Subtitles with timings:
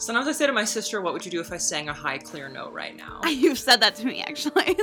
[0.00, 2.18] Sometimes I say to my sister, "What would you do if I sang a high,
[2.18, 4.76] clear note right now?" You've said that to me actually.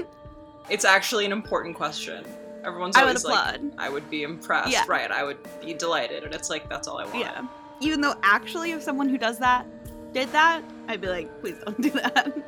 [0.69, 2.23] It's actually an important question.
[2.63, 3.61] Everyone's I would always like.
[3.77, 4.83] "I would be impressed." Yeah.
[4.87, 5.09] Right?
[5.11, 7.19] I would be delighted, and it's like that's all I want.
[7.19, 7.47] yeah.
[7.79, 9.65] Even though actually, if someone who does that
[10.13, 12.33] did that, I'd be like, please don't do that.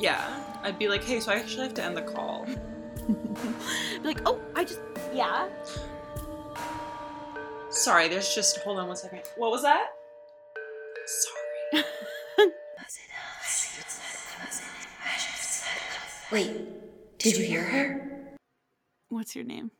[0.00, 0.22] Yeah.
[0.62, 2.46] I'd be like, "Hey, so I actually have to end the call."
[3.08, 4.80] be like, oh, I just
[5.12, 5.48] yeah.
[7.70, 9.22] Sorry, there's just hold on one second.
[9.36, 9.88] What was that?
[11.06, 11.37] Sorry.
[16.30, 18.36] Wait, did you hear her?
[19.08, 19.70] What's your name?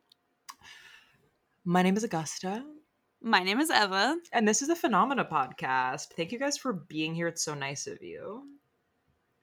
[1.64, 2.64] My name is Augusta,
[3.20, 4.16] My name is Eva.
[4.32, 6.06] and this is the Phenomena podcast.
[6.16, 7.28] Thank you guys for being here.
[7.28, 8.44] It's so nice of you.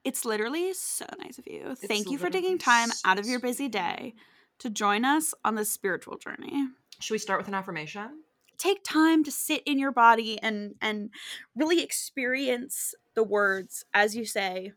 [0.04, 1.76] It's literally so nice of you.
[1.76, 4.16] Thank you for taking time so out of your busy day
[4.60, 6.68] to join us on this spiritual journey.
[7.00, 8.24] Should we start with an affirmation?
[8.58, 11.10] Take time to sit in your body and and
[11.56, 14.74] really experience the words as you say,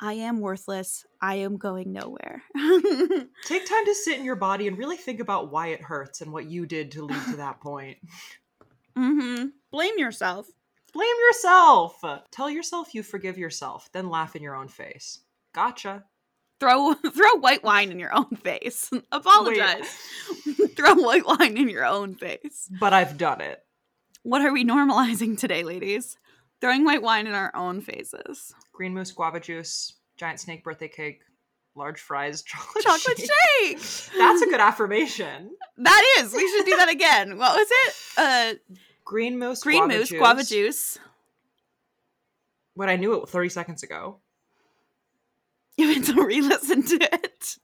[0.00, 1.06] I am worthless.
[1.20, 2.42] I am going nowhere.
[3.44, 6.32] Take time to sit in your body and really think about why it hurts and
[6.32, 7.98] what you did to lead to that point.
[8.96, 9.46] mm-hmm.
[9.70, 10.46] Blame yourself.
[10.92, 12.04] Blame yourself.
[12.30, 15.20] Tell yourself you forgive yourself, then laugh in your own face.
[15.52, 16.04] Gotcha.
[16.64, 18.90] Throw throw white wine in your own face.
[19.12, 19.86] Apologize.
[20.76, 22.70] throw white wine in your own face.
[22.80, 23.60] But I've done it.
[24.22, 26.16] What are we normalizing today, ladies?
[26.62, 28.54] Throwing white wine in our own faces.
[28.72, 31.20] Green moose guava juice, giant snake birthday cake,
[31.76, 33.78] large fries, chocolate, Chocolate shake.
[33.78, 34.16] shake.
[34.18, 35.50] That's a good affirmation.
[35.76, 36.32] That is.
[36.32, 37.36] We should do that again.
[37.36, 37.94] What was it?
[38.16, 38.54] Uh
[39.04, 40.18] Green moose, green guava moose, juice.
[40.18, 40.98] guava juice.
[42.72, 44.20] When I knew it 30 seconds ago.
[45.78, 47.56] You had to re-listen to it.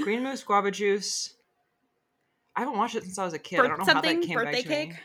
[0.00, 1.34] Green moose, guava juice.
[2.56, 3.60] I haven't watched it since I was a kid.
[3.60, 4.88] I don't know how something that came birthday back to cake.
[4.90, 4.96] me.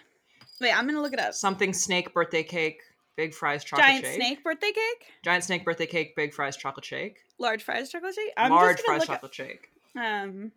[0.62, 1.34] Wait, I'm gonna look it up.
[1.34, 2.82] Something snake birthday cake,
[3.18, 4.16] big fries chocolate Giant shake.
[4.16, 7.18] snake birthday cake, Giant snake birthday cake, big fries chocolate shake.
[7.38, 8.32] large fries chocolate shake.
[8.38, 9.70] I'm large just gonna fries look chocolate shake.
[9.98, 10.52] up um,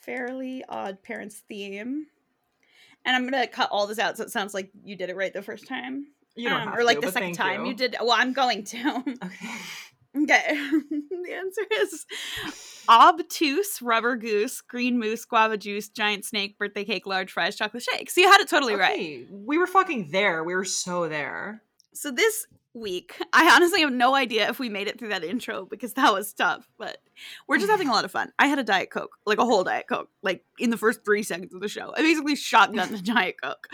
[0.00, 2.06] fairly odd parents theme,
[3.04, 5.32] and I'm gonna cut all this out so it sounds like you did it right
[5.32, 6.06] the first time,
[6.36, 7.74] You don't Um, have or like to, the but second thank time you.
[7.74, 7.96] did.
[8.00, 9.04] Well, I'm going to.
[9.24, 9.48] Okay.
[10.16, 10.42] Okay.
[10.90, 12.06] the answer is
[12.88, 18.10] obtuse rubber goose, green moose, guava juice, giant snake, birthday cake, large fries, chocolate shake.
[18.10, 19.26] So you had it totally right.
[19.30, 20.44] We were fucking there.
[20.44, 21.62] We were so there.
[21.94, 25.64] So this week, I honestly have no idea if we made it through that intro
[25.64, 26.98] because that was tough, but
[27.48, 28.32] we're just having a lot of fun.
[28.38, 31.22] I had a Diet Coke, like a whole Diet Coke, like in the first three
[31.22, 31.92] seconds of the show.
[31.96, 33.68] I basically shotgunned the Diet Coke.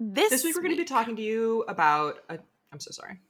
[0.00, 2.20] This, This week we're going to be talking to you about.
[2.30, 2.38] A,
[2.72, 3.20] I'm so sorry.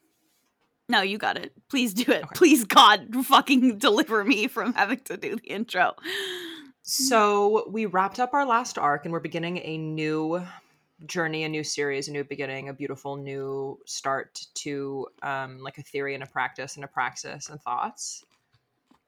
[0.90, 1.52] No, you got it.
[1.68, 2.24] Please do it.
[2.24, 2.34] Okay.
[2.34, 5.94] Please, God, fucking deliver me from having to do the intro.
[6.82, 10.44] So we wrapped up our last arc, and we're beginning a new
[11.06, 15.82] journey, a new series, a new beginning, a beautiful new start to um, like a
[15.82, 18.24] theory and a practice and a praxis and thoughts.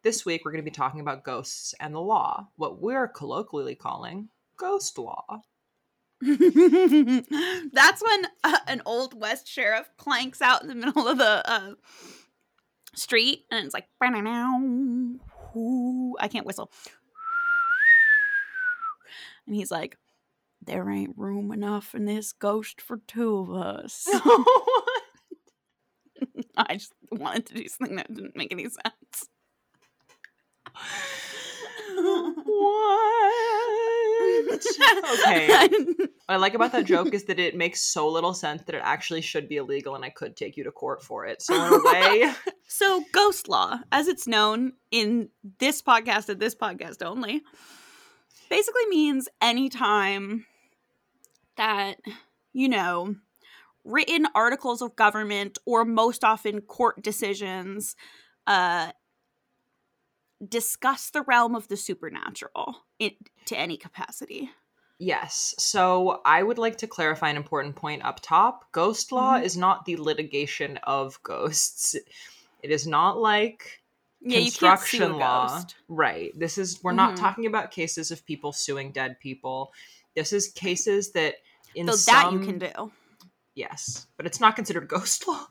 [0.02, 3.74] This week we're going to be talking about ghosts and the law, what we're colloquially
[3.74, 5.42] calling ghost law.
[7.72, 11.74] That's when uh, an old West sheriff clanks out in the middle of the uh,
[12.94, 13.88] street, and it's like.
[16.20, 16.70] I can't whistle.
[19.46, 19.98] And he's like,
[20.64, 24.08] there ain't room enough in this ghost for two of us.
[26.56, 29.28] I just wanted to do something that didn't make any sense.
[31.94, 33.51] what?
[35.14, 35.48] Okay.
[35.96, 38.82] What I like about that joke is that it makes so little sense that it
[38.84, 41.42] actually should be illegal and I could take you to court for it.
[41.42, 42.32] So in a way,
[42.66, 45.28] So, ghost law, as it's known in
[45.58, 47.42] this podcast and this podcast only,
[48.48, 50.46] basically means anytime
[51.56, 51.98] that,
[52.52, 53.14] you know,
[53.84, 57.94] written articles of government or most often court decisions
[58.46, 58.92] uh,
[60.48, 63.12] discuss the realm of the supernatural in,
[63.46, 64.50] to any capacity.
[64.98, 65.54] yes.
[65.58, 68.70] So I would like to clarify an important point up top.
[68.72, 69.42] Ghost law Mhm.
[69.44, 71.94] is not the litigation of ghosts.
[72.62, 73.82] It is not like
[74.20, 75.62] Yeah, you can't sue a construction law.
[75.88, 76.38] Right.
[76.38, 77.20] This is we're not Mhm.
[77.20, 79.72] talking about cases of people suing dead people.
[80.14, 81.36] This is cases that
[81.74, 82.92] in So some that you can do.
[83.54, 85.48] Yes, but it's not considered ghost law.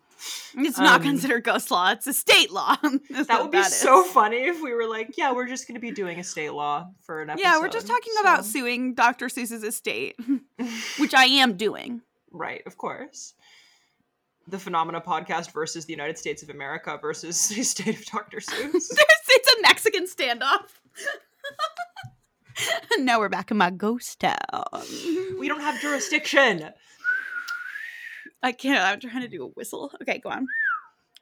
[0.57, 1.91] It's not Um, considered ghost law.
[1.91, 2.75] It's a state law.
[3.09, 3.75] That would be is.
[3.75, 6.51] so funny if we were like, yeah, we're just going to be doing a state
[6.53, 7.43] law for an episode.
[7.43, 9.27] Yeah, we're just talking about suing Dr.
[9.27, 10.15] Seuss's estate,
[10.99, 12.01] which I am doing.
[12.31, 13.33] right, of course.
[14.47, 18.37] The Phenomena podcast versus the United States of America versus the state of Dr.
[18.39, 18.89] Seuss.
[19.33, 20.67] It's a Mexican standoff.
[22.99, 24.35] now we're back in my ghost town.
[25.39, 26.69] we don't have jurisdiction.
[28.43, 28.81] I can't.
[28.83, 29.91] I'm trying to do a whistle.
[30.01, 30.47] Okay, go on.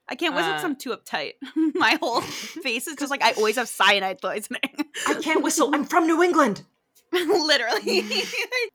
[0.07, 1.33] I can't whistle because Uh, I'm too uptight.
[1.75, 2.21] My whole
[2.63, 4.61] face is just like I always have cyanide poisoning.
[5.07, 5.73] I can't whistle.
[5.73, 6.63] I'm from New England.
[7.11, 8.03] Literally.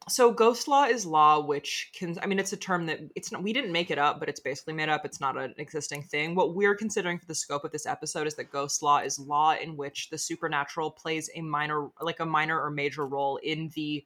[0.08, 3.44] So ghost law is law which can I mean it's a term that it's not
[3.44, 6.34] we didn't make it up but it's basically made up it's not an existing thing.
[6.34, 9.54] What we're considering for the scope of this episode is that ghost law is law
[9.54, 14.04] in which the supernatural plays a minor like a minor or major role in the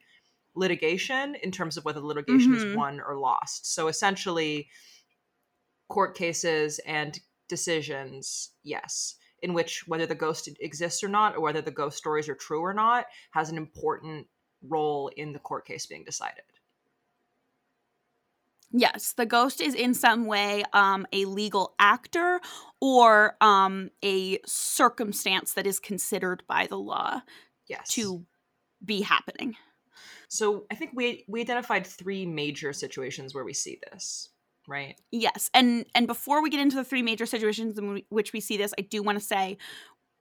[0.59, 2.57] litigation in terms of whether the litigation Mhm.
[2.57, 3.73] is won or lost.
[3.73, 4.69] So essentially
[5.89, 7.19] court cases and
[7.49, 12.29] decisions, yes, in which whether the ghost exists or not or whether the ghost stories
[12.29, 14.29] are true or not has an important
[14.63, 16.45] role in the court case being decided.
[18.71, 22.41] yes, the ghost is in some way um, a legal actor
[22.81, 27.21] or um, a circumstance that is considered by the law
[27.67, 27.89] Yes.
[27.91, 28.27] to
[28.85, 29.57] be happening.
[30.29, 34.29] So I think we we identified three major situations where we see this,
[34.67, 34.95] right?
[35.11, 38.57] Yes, and and before we get into the three major situations in which we see
[38.57, 39.57] this, I do want to say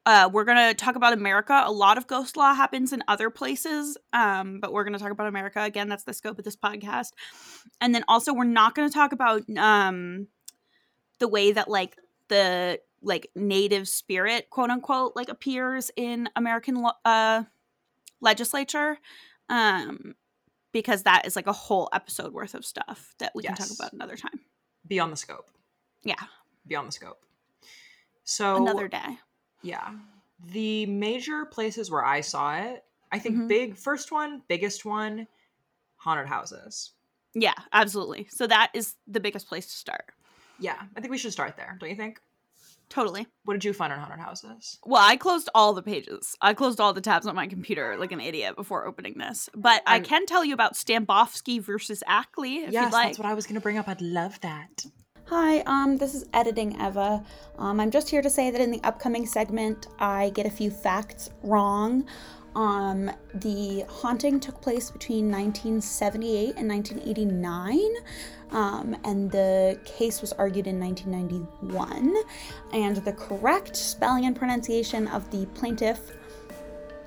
[0.05, 1.61] uh, we're gonna talk about America.
[1.65, 5.27] A lot of ghost law happens in other places, um, but we're gonna talk about
[5.27, 5.89] America again.
[5.89, 7.11] That's the scope of this podcast,
[7.81, 10.27] and then also we're not gonna talk about um,
[11.19, 11.97] the way that like
[12.29, 17.43] the like native spirit quote unquote like appears in American uh,
[18.21, 18.99] legislature.
[19.49, 20.15] Um,
[20.73, 23.93] because that is like a whole episode worth of stuff that we can talk about
[23.93, 24.39] another time.
[24.87, 25.49] Beyond the scope.
[26.03, 26.15] Yeah.
[26.67, 27.19] Beyond the scope.
[28.23, 29.17] So another day.
[29.63, 29.95] Yeah.
[30.51, 33.47] The major places where I saw it, I think Mhm.
[33.47, 35.27] big first one, biggest one,
[35.95, 36.91] haunted houses.
[37.33, 38.27] Yeah, absolutely.
[38.29, 40.13] So that is the biggest place to start.
[40.59, 42.19] Yeah, I think we should start there, don't you think?
[42.89, 43.27] Totally.
[43.43, 44.79] What did you find on haunted houses?
[44.85, 46.35] Well, I closed all the pages.
[46.41, 49.49] I closed all the tabs on my computer like an idiot before opening this.
[49.55, 52.91] But I I'm- can tell you about Stambovsky versus Ackley if you'd like.
[52.91, 53.87] Yes, that's what I was going to bring up.
[53.87, 54.85] I'd love that.
[55.25, 57.21] Hi, um, this is Editing Eva.
[57.57, 60.71] Um, I'm just here to say that in the upcoming segment, I get a few
[60.71, 62.05] facts wrong.
[62.57, 67.79] Um, the haunting took place between 1978 and 1989,
[68.49, 72.15] um, and the case was argued in 1991.
[72.73, 75.99] And the correct spelling and pronunciation of the plaintiff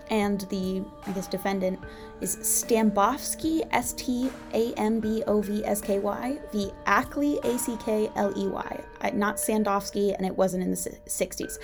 [0.08, 1.80] and the, I guess, defendant
[2.20, 6.70] is Stambovsky, S T A M B O V S K Y, v.
[6.86, 8.84] Ackley, A C K L E Y.
[9.14, 11.58] Not Sandovsky, and it wasn't in the 60s.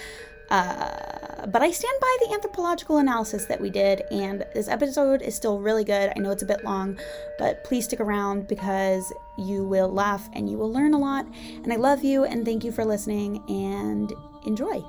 [0.51, 5.35] Uh, but I stand by the anthropological analysis that we did, and this episode is
[5.35, 6.13] still really good.
[6.15, 6.99] I know it's a bit long,
[7.39, 11.27] but please stick around because you will laugh and you will learn a lot.
[11.63, 14.13] And I love you, and thank you for listening, and
[14.47, 14.83] enjoy.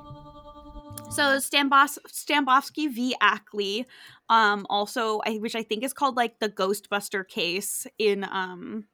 [1.10, 3.16] So Stambos- v.
[3.20, 3.86] Ackley,
[4.28, 8.84] um, also I which I think is called like the Ghostbuster case in um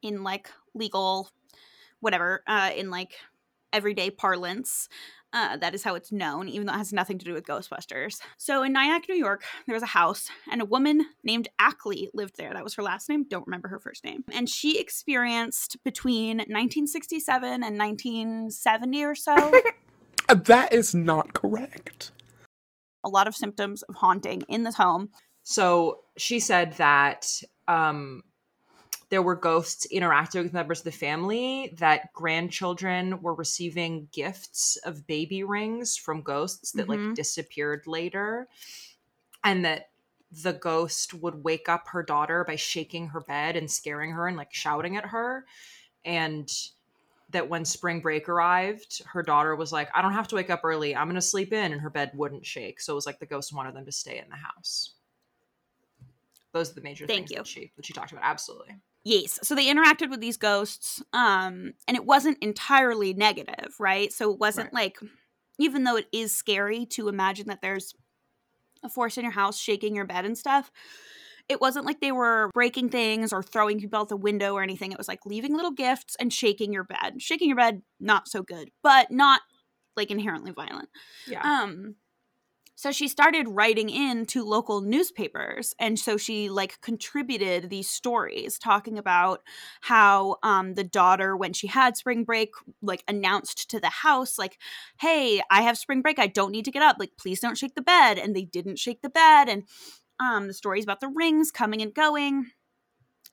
[0.00, 1.30] in like legal
[2.00, 3.14] whatever, uh in like
[3.72, 4.88] everyday parlance.
[5.34, 8.20] Uh, that is how it's known, even though it has nothing to do with Ghostbusters.
[8.36, 12.36] So in Nyack, New York, there was a house, and a woman named Ackley lived
[12.38, 12.54] there.
[12.54, 13.24] That was her last name.
[13.28, 14.22] Don't remember her first name.
[14.32, 19.34] And she experienced between 1967 and 1970 or so
[20.28, 22.12] Uh, That is not correct.
[23.04, 25.10] a lot of symptoms of haunting in this home.
[25.42, 27.26] So she said that
[27.68, 28.22] um,
[29.14, 35.06] there were ghosts interacting with members of the family, that grandchildren were receiving gifts of
[35.06, 36.88] baby rings from ghosts that Mhm.
[36.88, 38.48] like disappeared later,
[39.44, 39.90] and that
[40.32, 44.36] the ghost would wake up her daughter by shaking her bed and scaring her and
[44.36, 45.46] like shouting at her.
[46.04, 46.50] And
[47.30, 50.62] that when spring break arrived, her daughter was like, I don't have to wake up
[50.64, 50.96] early.
[50.96, 51.70] I'm going to sleep in.
[51.70, 52.80] And her bed wouldn't shake.
[52.80, 54.94] So it was like the ghost wanted them to stay in the house.
[56.54, 57.36] Those are the major Thank things you.
[57.38, 58.24] that she that she talked about.
[58.24, 58.76] Absolutely.
[59.04, 59.38] Yes.
[59.42, 64.10] So they interacted with these ghosts, um, and it wasn't entirely negative, right?
[64.10, 64.96] So it wasn't Right.
[64.96, 64.98] like,
[65.58, 67.94] even though it is scary to imagine that there's
[68.82, 70.70] a force in your house shaking your bed and stuff,
[71.50, 74.90] it wasn't like they were breaking things or throwing people out the window or anything.
[74.92, 77.20] It was like leaving little gifts and shaking your bed.
[77.20, 79.42] Shaking your bed, not so good, but not
[79.96, 80.88] like inherently violent.
[81.26, 81.42] Yeah.
[81.42, 81.96] Um
[82.84, 88.58] so she started writing in to local newspapers and so she like contributed these stories
[88.58, 89.40] talking about
[89.80, 92.50] how um the daughter when she had spring break
[92.82, 94.58] like announced to the house like
[95.00, 97.74] hey I have spring break I don't need to get up like please don't shake
[97.74, 99.62] the bed and they didn't shake the bed and
[100.20, 102.50] um the stories about the rings coming and going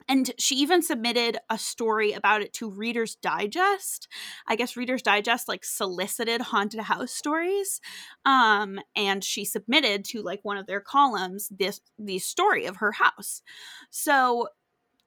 [0.08, 4.08] and she even submitted a story about it to Reader's Digest.
[4.48, 7.82] I guess Reader's Digest like solicited haunted house stories.
[8.26, 12.94] Um, and she submitted to like one of their columns this the story of her
[12.94, 13.42] house.
[13.90, 14.50] So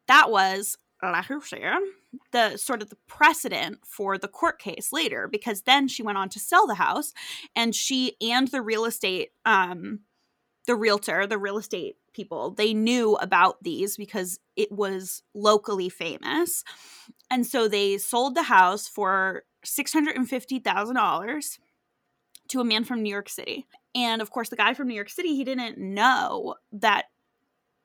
[0.06, 1.76] that was LaHoussier,
[2.32, 6.28] the sort of the precedent for the court case later, because then she went on
[6.30, 7.12] to sell the house
[7.54, 10.00] and she and the real estate, um,
[10.66, 16.64] the realtor, the real estate people, they knew about these because it was locally famous.
[17.30, 21.58] And so they sold the house for $650,000
[22.48, 23.66] to a man from New York City.
[23.94, 27.06] And of course, the guy from New York City, he didn't know that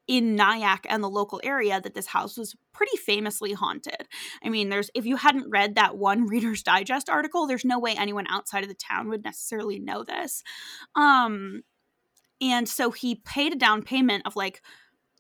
[0.10, 4.08] in Nyack and the local area that this house was pretty famously haunted.
[4.44, 7.94] I mean, there's if you hadn't read that one Reader's Digest article, there's no way
[7.96, 10.44] anyone outside of the town would necessarily know this.
[10.96, 11.62] Um
[12.42, 14.62] and so he paid a down payment of like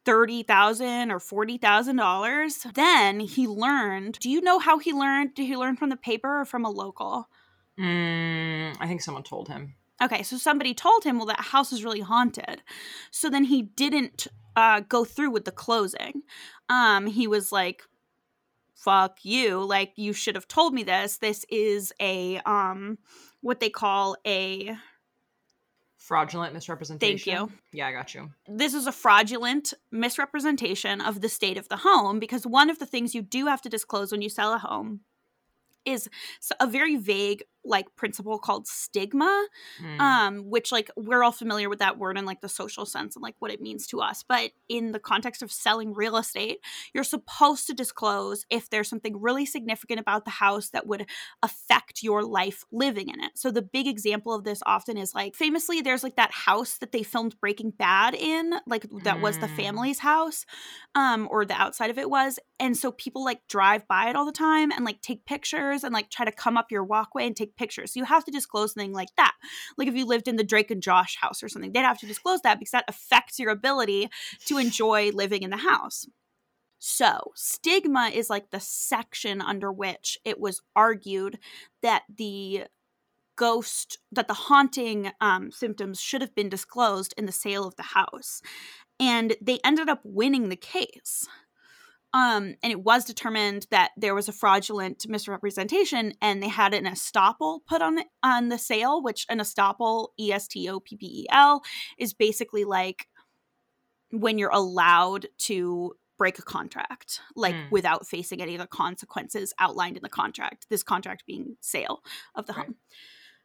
[0.06, 2.66] thirty thousand or forty thousand dollars.
[2.74, 4.20] Then he learned.
[4.20, 5.36] Do you know how he learned?
[5.36, 7.30] Did he learn from the paper or from a local?
[7.80, 9.76] Mm, I think someone told him.
[10.02, 12.64] Okay, so somebody told him, well, that house is really haunted.
[13.12, 16.24] So then he didn't uh, go through with the closing.
[16.70, 17.84] Um, he was like,
[18.76, 19.64] "Fuck you!
[19.64, 21.18] Like you should have told me this.
[21.18, 22.98] This is a um,
[23.42, 24.78] what they call a
[26.10, 27.38] Fraudulent misrepresentation.
[27.38, 27.58] Thank you.
[27.72, 28.32] Yeah, I got you.
[28.48, 32.88] this is a fraudulent misrepresentation of the state of the home because one of the
[32.88, 35.01] things you do have to disclose when you sell a home
[35.86, 36.10] is
[36.60, 39.48] a very vague like principle called stigma
[39.82, 40.00] Mm.
[40.00, 43.24] um which like we're all familiar with that word in like the social sense and
[43.24, 46.60] like what it means to us but in the context of selling real estate
[46.94, 51.06] you're supposed to disclose if there's something really significant about the house that would
[51.44, 55.36] affect your life living in it so the big example of this often is like
[55.36, 59.48] famously there's like that house that they filmed breaking bad in like that was the
[59.48, 59.56] Mm.
[59.56, 60.46] family's house
[60.96, 64.25] um or the outside of it was and so people like drive by it all
[64.25, 67.36] the time and like take pictures and like try to come up your walkway and
[67.36, 67.94] take pictures.
[67.94, 69.34] So you have to disclose something like that.
[69.77, 72.08] Like if you lived in the drake and josh house or something they'd have to
[72.08, 74.10] disclose that because that affects your ability
[74.46, 76.06] to enjoy living in the house.
[76.79, 81.38] So stigma is like the section under which it was argued
[81.82, 82.65] that the
[83.36, 87.84] ghost that the haunting um, symptoms should have been disclosed in the sale of the
[87.84, 88.41] house.
[89.00, 91.27] And they ended up winning the case
[92.13, 96.86] um, and it was determined that there was a fraudulent misrepresentation, and they had an
[96.86, 101.06] estoppel put on on the sale, which an estoppel, E S T O P P
[101.06, 101.62] E L,
[101.98, 103.08] is basically like
[104.12, 107.70] when you're allowed to break a contract, like Hmm.
[107.72, 110.68] without facing any of the consequences outlined in the contract.
[110.70, 112.04] This contract being sale
[112.36, 112.66] of the Right.
[112.66, 112.75] home.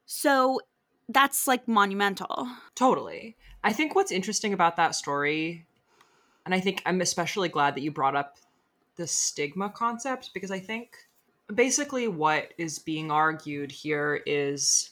[0.07, 0.61] So
[1.09, 2.49] that's like monumental.
[2.75, 3.37] Totally.
[3.63, 5.67] I think what's interesting about that story,
[6.45, 8.39] and I think I'm especially glad that you brought up
[8.97, 10.97] the stigma concept because I think
[11.55, 14.91] basically what is being argued here is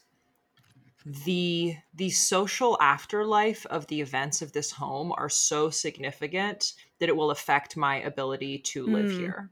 [1.05, 7.17] the the social afterlife of the events of this home are so significant that it
[7.17, 9.17] will affect my ability to live Mm.
[9.19, 9.51] here.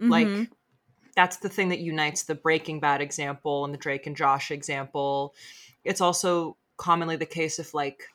[0.00, 0.10] Mhm.
[0.10, 0.50] Like
[1.16, 5.34] that's the thing that unites the Breaking Bad example and the Drake and Josh example.
[5.84, 8.08] It's also commonly the case if like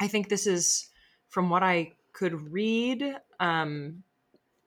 [0.00, 0.90] I think this is
[1.28, 4.04] from what I could read um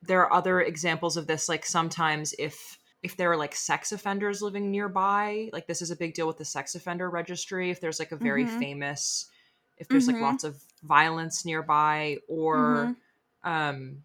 [0.01, 4.41] there are other examples of this like sometimes if if there are like sex offenders
[4.41, 7.99] living nearby like this is a big deal with the sex offender registry if there's
[7.99, 8.59] like a very Mhm.
[8.59, 9.29] famous
[9.77, 10.13] if there's Mhm.
[10.13, 12.95] like lots of violence nearby or Mhm.
[13.43, 14.03] um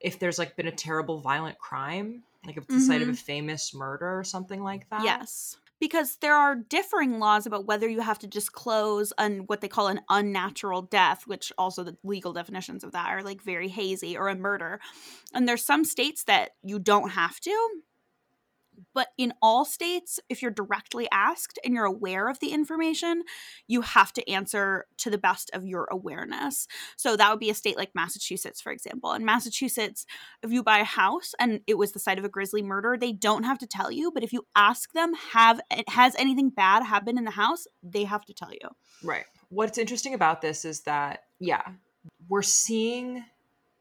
[0.00, 3.12] if there's like been a terrible violent crime like if it's the site of a
[3.12, 3.18] Mhm.
[3.18, 5.56] famous murder or something like that Yes.
[5.80, 9.88] Because there are differing laws about whether you have to disclose an what they call
[9.88, 14.28] an unnatural death, which also the legal definitions of that are like very hazy, or
[14.28, 14.80] a murder.
[15.32, 17.68] And there's some states that you don't have to.
[18.94, 23.22] But in all states, if you're directly asked and you're aware of the information,
[23.66, 26.66] you have to answer to the best of your awareness.
[26.96, 29.12] So that would be a state like Massachusetts, for example.
[29.12, 30.06] In Massachusetts,
[30.42, 33.12] if you buy a house and it was the site of a grisly murder, they
[33.12, 34.10] don't have to tell you.
[34.12, 38.24] But if you ask them, have has anything bad happened in the house, they have
[38.26, 38.68] to tell you.
[39.02, 39.24] Right.
[39.48, 41.62] What's interesting about this is that, yeah,
[42.28, 43.24] we're seeing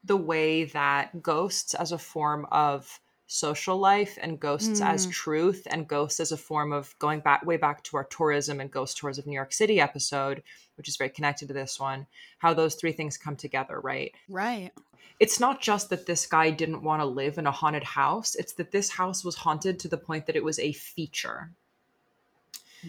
[0.04, 5.12] the way that ghosts as a form of social life and ghosts as Mm.
[5.12, 8.72] truth and ghosts as a form of going back way back to our tourism and
[8.72, 10.42] ghost tours of New York City episode,
[10.76, 12.08] which is very connected to this one,
[12.40, 14.14] how those three things come together, right?
[14.30, 14.72] Right.
[15.20, 18.54] It's not just that this guy didn't want to live in a haunted house, it's
[18.54, 21.52] that this house was haunted to the point that it was a feature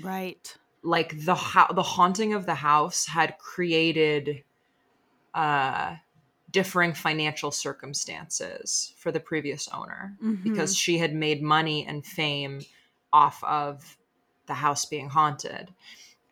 [0.02, 0.54] Right.
[0.82, 4.44] like the ha- the haunting of the house had created
[5.34, 5.96] uh
[6.50, 12.60] differing financial circumstances for the previous owner because she had made money and fame
[13.12, 13.98] off of
[14.46, 15.72] the house being haunted.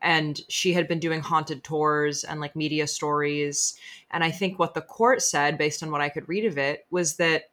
[0.00, 3.76] And she had been doing haunted tours and like media stories.
[4.10, 6.86] And i think what the court said based on what i could read of it
[6.90, 7.50] was that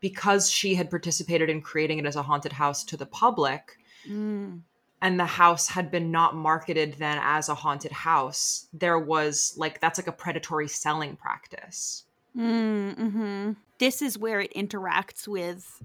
[0.00, 3.78] because she had participated in creating it as a haunted house to the public
[4.08, 4.60] Mm.
[5.04, 9.80] And the house had been not marketed then as a haunted house there was like
[9.80, 12.04] that's like a predatory selling practice
[12.36, 13.52] Mm-hmm.
[13.78, 15.82] This is where it interacts with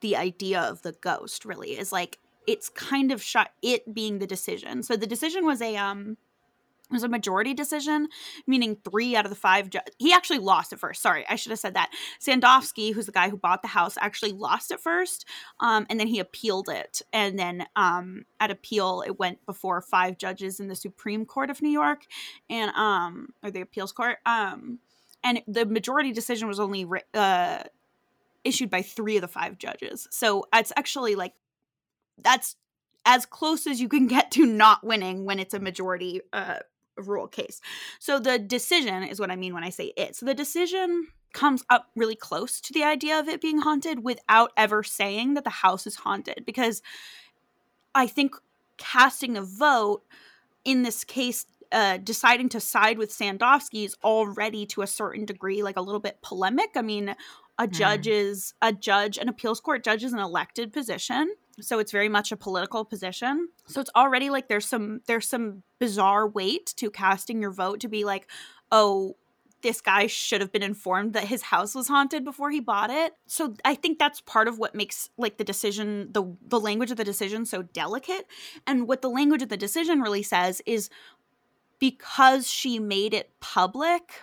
[0.00, 1.44] the idea of the ghost.
[1.44, 3.52] Really, is like it's kind of shot.
[3.62, 4.82] It being the decision.
[4.82, 6.16] So the decision was a um
[6.92, 8.08] it was a majority decision,
[8.46, 9.70] meaning three out of the five.
[9.70, 11.00] Ju- he actually lost at first.
[11.00, 11.90] Sorry, I should have said that.
[12.20, 15.26] Sandowski, who's the guy who bought the house, actually lost at first,
[15.60, 17.00] um, and then he appealed it.
[17.12, 21.62] And then um, at appeal, it went before five judges in the Supreme Court of
[21.62, 22.02] New York,
[22.50, 24.18] and um, or the appeals court.
[24.26, 24.78] Um,
[25.24, 27.62] and the majority decision was only uh,
[28.44, 30.08] issued by three of the five judges.
[30.10, 31.34] So it's actually like
[32.18, 32.56] that's
[33.04, 36.58] as close as you can get to not winning when it's a majority uh,
[36.96, 37.60] rule case.
[37.98, 40.16] So the decision is what I mean when I say it.
[40.16, 44.52] So the decision comes up really close to the idea of it being haunted without
[44.56, 46.82] ever saying that the house is haunted because
[47.94, 48.34] I think
[48.76, 50.02] casting a vote
[50.64, 55.62] in this case uh, deciding to side with Sandowski is already to a certain degree
[55.62, 56.70] like a little bit polemic.
[56.76, 57.14] I mean,
[57.58, 61.92] a judge is a judge, an appeals court judge is an elected position, so it's
[61.92, 63.48] very much a political position.
[63.66, 67.88] So it's already like there's some there's some bizarre weight to casting your vote to
[67.88, 68.28] be like,
[68.70, 69.16] oh,
[69.62, 73.14] this guy should have been informed that his house was haunted before he bought it.
[73.26, 76.96] So I think that's part of what makes like the decision the the language of
[76.96, 78.26] the decision so delicate.
[78.66, 80.90] And what the language of the decision really says is
[81.78, 84.22] because she made it public,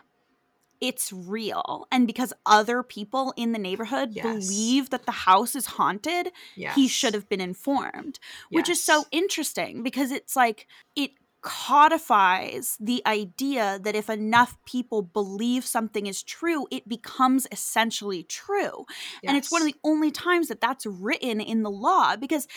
[0.81, 1.87] it's real.
[1.91, 4.23] And because other people in the neighborhood Yes.
[4.23, 8.19] believe that the house is haunted, yes he should have been informed
[8.51, 15.01] which is so interesting because it's like it codifies the idea that if enough people
[15.01, 18.85] believe something is true it becomes essentially true
[19.25, 22.47] and it's one of the only times that that's written in the law because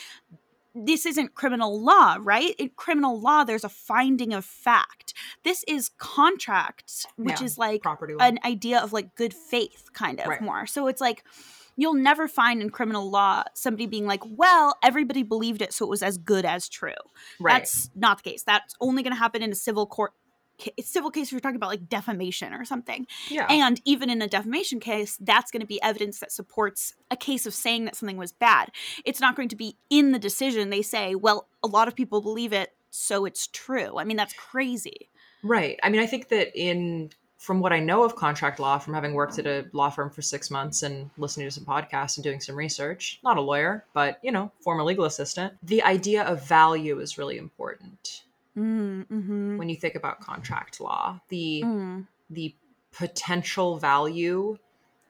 [0.75, 2.55] this isn't criminal law right?
[2.59, 5.15] In criminal law there's a finding of fact.
[5.45, 10.21] This is contracts which Yeah, is like property an idea of like good faith kind
[10.21, 10.41] of Right.
[10.41, 10.67] more.
[10.67, 11.25] So it's like
[11.77, 15.89] you'll never find in criminal law somebody being like well everybody believed it so it
[15.89, 16.93] was as good as true.
[17.41, 17.59] Right.
[17.61, 18.43] That's not the case.
[18.43, 20.13] That's only going to happen in a civil court
[20.83, 23.07] civil case if you're talking about like defamation or something.
[23.31, 23.47] Yeah.
[23.49, 27.47] And even in a defamation case that's going to be evidence that supports a case
[27.47, 28.71] of saying that something was bad.
[29.05, 32.21] It's not going to be in the decision they say well a lot of people
[32.21, 33.99] believe it so it's true.
[33.99, 35.09] I mean that's crazy.
[35.43, 35.79] Right.
[35.83, 37.11] I mean, I think that in
[37.43, 40.23] from what I know of contract law, from having worked at a law firm for
[40.23, 44.21] six months and listening to some podcasts and doing some research, not a lawyer, but
[44.23, 48.23] you know, former legal assistant, the idea of value is really important
[48.57, 49.57] mm-hmm.
[49.59, 51.21] when you think about contract law.
[51.29, 52.07] The Mm.
[52.31, 52.55] the
[52.93, 54.59] potential value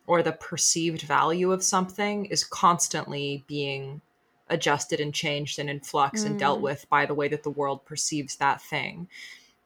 [0.06, 4.00] or the perceived value of something is constantly being
[4.48, 6.62] adjusted and changed and in flux and dealt Mm.
[6.62, 9.08] with by the way that the world perceives that thing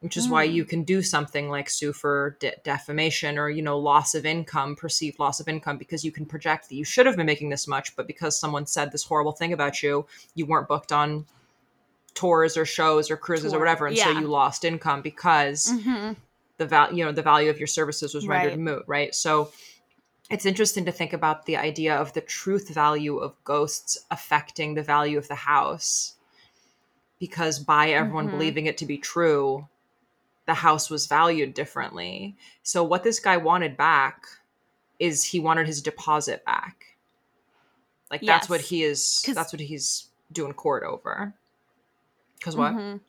[0.00, 0.52] which is why Mm.
[0.52, 4.76] you can do something like sue for de- defamation or you know loss of income
[4.76, 7.66] perceived loss of income because you can project that you should have been making this
[7.66, 11.26] much but because someone said this horrible thing about you you weren't booked on
[12.16, 16.12] tours or shows or cruises or whatever and so you lost income because Mm-hmm.
[16.58, 18.58] the value you know the value of your services was rendered Right.
[18.58, 19.52] moot right so
[20.30, 24.82] it's interesting to think about the idea of the truth value of ghosts affecting the
[24.82, 26.14] value of the house
[27.20, 28.32] because by everyone Mhm.
[28.32, 29.68] believing it to be true
[30.46, 34.24] the house was valued differently so what this guy wanted back
[34.98, 36.96] is he wanted his deposit back
[38.10, 41.34] like that's what he is that's what he's doing court over
[42.46, 43.00] because what Mhm.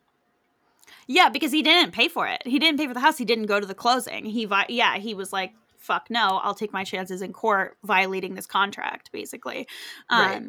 [1.06, 2.41] Yeah, because he didn't pay for it.
[2.45, 3.17] He didn't pay for the house.
[3.17, 4.26] He didn't go to the closing.
[4.26, 8.36] He, vi- yeah, he was like, "Fuck no, I'll take my chances in court violating
[8.36, 9.67] this contract." Basically,
[10.10, 10.43] um, Right.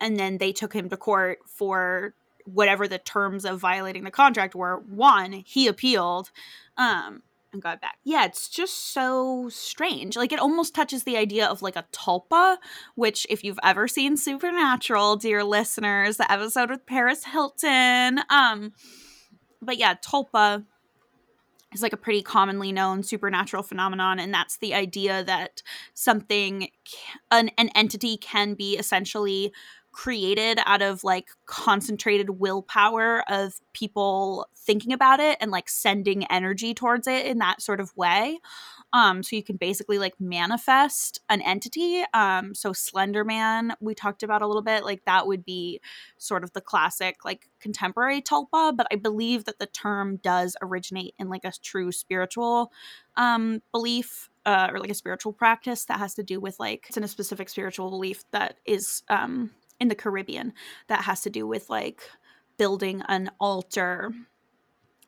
[0.00, 4.54] and then they took him to court for whatever the terms of violating the contract
[4.54, 4.76] were.
[4.86, 6.30] One, he appealed,
[6.76, 7.22] um,
[7.54, 7.98] and got back.
[8.04, 10.16] Yeah, it's just so strange.
[10.16, 12.58] Like it almost touches the idea of like a tulpa,
[12.96, 18.72] which if you've ever seen Supernatural, dear listeners, the episode with Paris Hilton, um
[19.62, 20.64] but yeah, tulpa
[21.72, 25.62] is like a pretty commonly known supernatural phenomenon and that's the idea that
[25.94, 26.68] something
[27.30, 29.52] an, an entity can be essentially
[29.94, 36.74] created out of like concentrated willpower of people thinking about it and like sending energy
[36.74, 38.38] towards it in that sort of way
[38.92, 42.04] Um, so you can basically like manifest an entity.
[42.14, 45.80] Um, so Slender Man, we talked about a little bit, like that would be
[46.18, 51.14] sort of the classic like contemporary tulpa, but I believe that the term does originate
[51.18, 52.72] in like a true spiritual
[53.16, 56.96] um belief uh, or like a spiritual practice that has to do with like it's
[56.96, 60.52] in a specific spiritual belief that is um in the Caribbean
[60.88, 62.02] that has to do with like
[62.56, 64.12] building an altar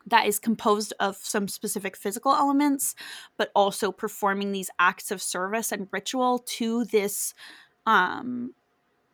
[0.07, 2.94] that is composed of some specific physical elements,
[3.37, 7.35] but also performing these acts of service and ritual to this
[7.87, 8.55] um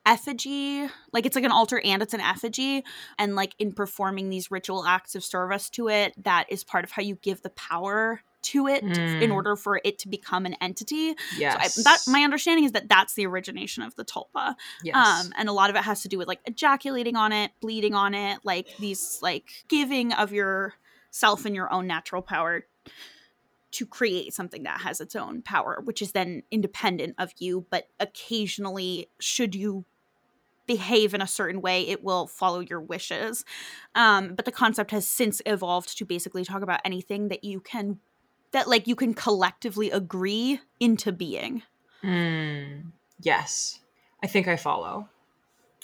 [0.04, 0.86] effigy.
[1.12, 2.84] Like it's like an altar and it's an effigy
[3.18, 6.90] and like in performing these ritual acts of service to it that is part of
[6.90, 8.90] how you give the power to it in
[9.30, 9.32] Mm.
[9.32, 11.74] order for it to become an entity Yes.
[11.74, 14.94] so I, that my understanding is that that's the origination of the tulpa yes.
[14.96, 17.94] um and a lot of it has to do with like ejaculating on it bleeding
[17.94, 20.74] on it like these like giving of your
[21.10, 22.64] self and your own natural power
[23.70, 27.88] to create something that has its own power which is then independent of you but
[28.00, 29.84] occasionally should you
[30.66, 33.44] behave in a certain way it will follow your wishes
[33.94, 37.98] um but the concept has since evolved to basically talk about anything that you can
[38.52, 41.62] that like you can collectively agree into being
[42.04, 43.78] Mm, yes,
[44.22, 45.08] I think I follow.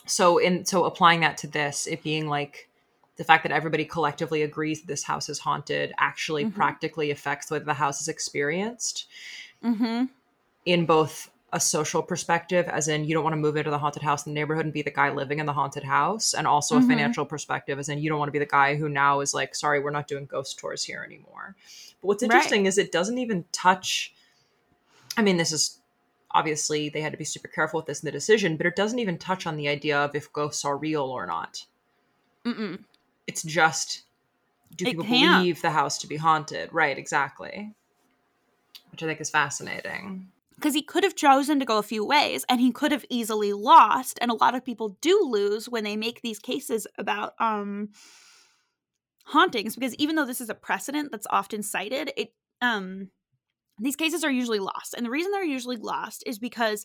[0.06, 2.68] So in so applying that to this, it being like
[3.16, 6.54] the fact that everybody collectively agrees that this house is haunted actually Mhm.
[6.54, 9.06] practically affects the way the house is experienced
[9.62, 10.06] mm-hmm
[10.64, 14.02] in both a social perspective, as in you don't want to move into the haunted
[14.02, 16.76] house in the neighborhood and be the guy living in the haunted house, and also
[16.76, 16.84] Mhm.
[16.84, 19.32] a financial perspective, as in you don't want to be the guy who now is
[19.32, 21.56] like, sorry, we're not doing ghost tours here anymore.
[22.00, 22.32] But what's Right.
[22.32, 24.14] interesting is it doesn't even touch.
[25.16, 25.78] I mean, this is
[26.32, 28.98] obviously they had to be super careful with this in the decision, but it doesn't
[28.98, 31.64] even touch on the idea of if ghosts are real or not.
[32.44, 32.84] Mm-mm.
[33.26, 34.02] It's just
[34.76, 35.32] do It people can't.
[35.32, 36.72] believe the house to be haunted?
[36.72, 37.72] Right, exactly.
[38.90, 40.30] Which I think is fascinating.
[40.58, 43.52] Because he could have chosen to go a few ways and he could have easily
[43.52, 47.88] lost and a lot of people do lose when they make these cases about um
[49.26, 53.08] hauntings because even though this is a precedent that's often cited it um
[53.78, 56.84] these cases are usually lost and the reason they're usually lost is because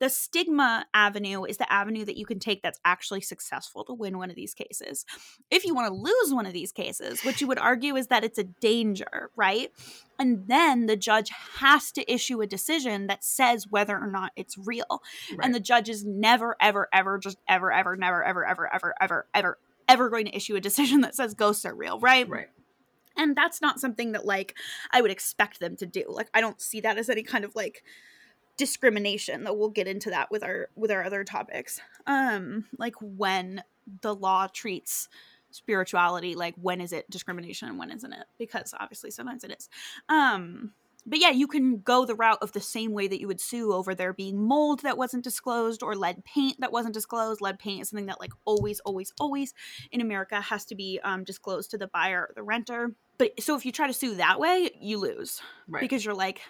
[0.00, 4.18] the stigma avenue is the avenue that you can take that's actually successful to win
[4.18, 5.04] one of these cases.
[5.50, 8.24] If you want to lose one of these cases what you would argue is that
[8.24, 9.70] it's a danger right?
[10.18, 14.56] And then the judge has to issue a decision that says whether or not it's
[14.58, 15.02] real.
[15.30, 15.40] Right.
[15.42, 19.26] and the judge is never ever ever just ever ever never ever ever ever ever
[19.34, 19.58] ever
[19.88, 22.28] ever going to issue a decision that says ghosts are real right?
[22.28, 22.48] Right.
[23.16, 24.56] and that's not something that like
[24.92, 26.04] i would expect them to do.
[26.08, 27.82] Like i don't see that as any kind of like
[28.56, 31.80] discrimination that we'll get into that with our with our other topics.
[32.06, 33.62] Um like when
[34.02, 35.08] the law treats
[35.50, 38.26] spirituality like when is it discrimination and when isn't it?
[38.38, 39.68] Because obviously sometimes it is.
[40.08, 40.72] Um
[41.06, 43.72] but yeah you can go the route of the same way that you would sue
[43.72, 47.40] over there being mold that wasn't disclosed or lead paint that wasn't disclosed.
[47.40, 49.54] Lead paint is something that like always always always
[49.90, 52.94] in america has to be um, disclosed to the buyer or the renter.
[53.18, 55.80] But so if you try to sue that way you lose Right.
[55.80, 56.42] because you're like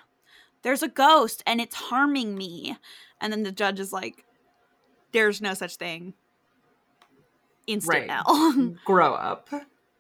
[0.63, 2.77] there's a ghost and it's harming me
[3.21, 4.25] and then the judge is like
[5.13, 6.15] there's no such thing
[7.67, 8.23] instant Right.
[8.27, 8.75] L.
[8.85, 9.49] grow up.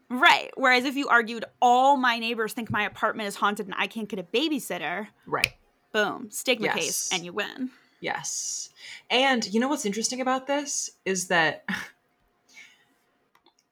[0.09, 3.87] right whereas if you argued all my neighbors think my apartment is haunted and i
[3.87, 5.53] can't get a babysitter Right.
[5.93, 6.75] boom stigma Yes.
[6.77, 7.71] case and you win
[8.03, 8.71] Yes.
[9.11, 11.65] And you know what's interesting about this is that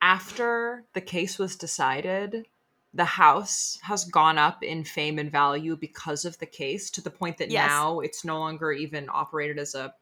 [0.03, 2.47] after the case was decided,
[2.95, 7.11] the house has gone up in fame and value because of the case to the
[7.11, 7.69] point that Yes.
[7.69, 9.95] now it's no longer even operated as a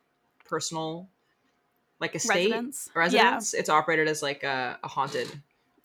[0.44, 1.08] personal
[2.00, 2.88] like estate Residence.
[2.94, 3.54] residence.
[3.54, 5.28] It's operated as like a, a haunted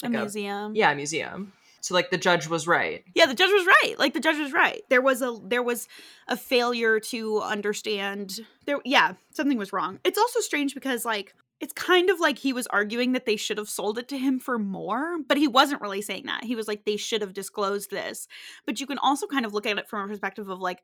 [0.03, 1.53] a like museum yeah, a museum.
[1.79, 3.03] So like the judge was right.
[3.15, 5.87] yeah the judge was right like the judge was right there was a there was
[6.27, 11.74] a failure to understand there yeah something was wrong it's also strange because like it's
[11.74, 14.58] kind of like he was arguing that they should have sold it to him for
[14.60, 18.28] more but he wasn't really saying that he was like they should have disclosed this
[18.65, 20.82] but you can also kind of look at it from a perspective of like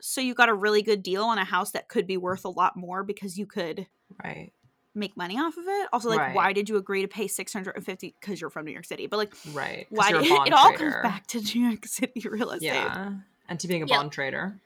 [0.00, 2.48] so you got a really good deal on a house that could be worth a
[2.48, 3.86] lot more because you could
[4.24, 4.52] Right.
[4.94, 6.34] make money off of it also like Right.
[6.34, 9.32] why did you agree to pay 650 because you're from new york city but like
[9.52, 9.86] Right.
[9.90, 10.90] why did it all trader.
[10.90, 13.12] comes back to new york city real estate Yeah.
[13.48, 14.60] And to being a bond trader.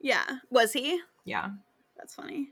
[0.00, 0.24] Yeah.
[0.50, 1.00] Was he?
[1.24, 1.50] Yeah.
[1.96, 2.50] That's funny.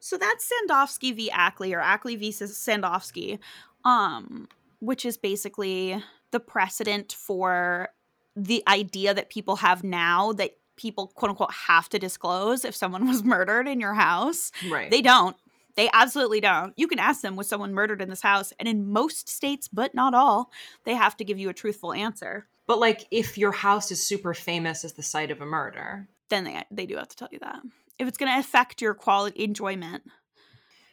[0.00, 1.30] So that's Sandovsky v.
[1.30, 2.30] Ackley or Ackley v.
[2.30, 3.38] Sandovsky,
[3.84, 4.48] um,
[4.80, 7.88] which is basically the precedent for
[8.34, 13.06] the idea that people have now that people quote unquote have to disclose if someone
[13.08, 14.52] was murdered in your house.
[14.68, 14.90] Right.
[14.90, 15.36] They don't.
[15.76, 16.72] They absolutely don't.
[16.76, 19.94] You can ask them was someone murdered in this house, and in most states, but
[19.94, 20.50] not all,
[20.84, 22.46] they have to give you a truthful answer.
[22.66, 26.08] But like if your house is super famous as the site of a murder.
[26.28, 27.60] Then they they do have to tell you that.
[27.98, 30.02] If it's going to affect your quality enjoyment.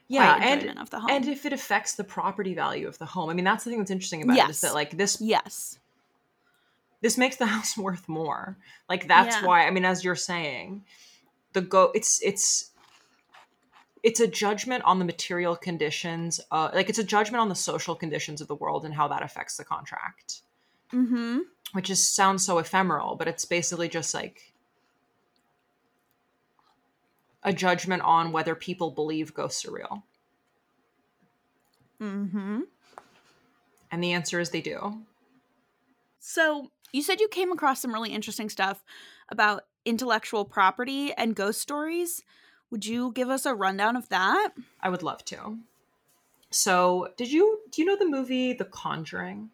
[0.08, 1.10] Yeah, and enjoyment of the home.
[1.10, 3.30] and if it affects the property value of the home.
[3.30, 5.80] I mean, that's the thing that's interesting about it is that like this yes.
[7.02, 8.58] this makes the house worth more.
[8.90, 9.46] Like that's Yeah.
[9.48, 10.84] why I mean as you're saying,
[11.54, 12.72] the go it's it's
[14.04, 17.96] it's a judgment on the material conditions uh like it's a judgment on the social
[17.96, 20.42] conditions of the world and how that affects the contract.
[20.92, 21.42] Mhm.
[21.72, 24.53] Which is sounds so ephemeral, but it's basically just like
[27.44, 30.04] a judgment on whether people believe ghosts are real.
[32.02, 32.62] Mm-hmm.
[33.92, 35.02] And the answer is they do.
[36.20, 38.84] So, you said you came across some really interesting stuff
[39.30, 42.24] about intellectual property and ghost stories.
[42.72, 44.50] Would you give us a rundown of that?
[44.82, 45.58] I would love to.
[46.50, 49.50] So, did you do you know the movie The Conjuring?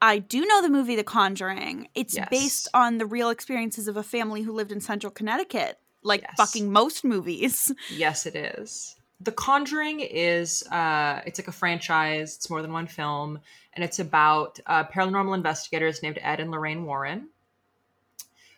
[0.00, 1.88] I do know the movie The Conjuring.
[1.94, 2.28] It's Yes.
[2.30, 6.34] based on the real experiences of a family who lived in central Connecticut, like Yes.
[6.36, 7.72] fucking most movies.
[7.90, 8.96] Yes, it is.
[9.20, 13.40] The Conjuring is uh it's like a franchise, it's more than one film,
[13.74, 17.28] and it's about uh, paranormal investigators named Ed and Lorraine Warren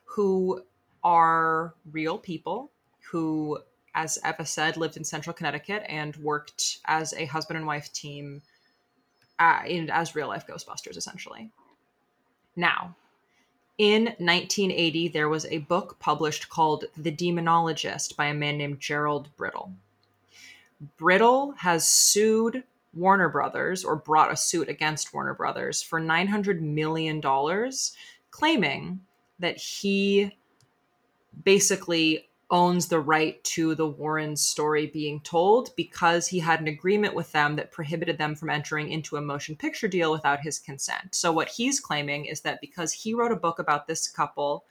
[0.04, 0.62] who
[1.02, 2.70] are real people
[3.11, 3.59] who
[3.94, 8.42] as Eva said lived in central Connecticut and worked as a husband and wife team
[9.38, 11.50] uh, in as real life ghostbusters essentially.
[12.57, 12.96] Now,
[13.78, 19.34] in 1980, there was a book published called The Demonologist by a man named Gerald
[19.37, 19.72] Brittle.
[20.96, 27.20] Brittle has sued Warner Brothers or brought a suit against Warner Brothers for $900 million,
[28.30, 29.00] claiming
[29.40, 30.37] that he
[31.42, 37.12] basically owns the right to the Warren story being told because he had an agreement
[37.12, 41.17] with them that prohibited them from entering into a motion picture deal without his consent.
[41.17, 44.64] So, what he's claiming is that because he wrote a book about this couple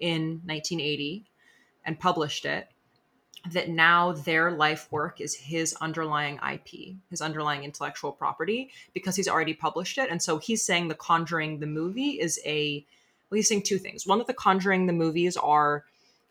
[0.00, 1.24] in 1980
[1.84, 2.68] and published it,
[3.52, 9.28] that now their life work is his underlying IP, his underlying intellectual property, because he's
[9.28, 10.10] already published it.
[10.10, 12.84] And so he's saying The Conjuring, the movie, is a,
[13.30, 14.04] well, he's saying two things.
[14.04, 15.84] One, that The Conjuring, the movies are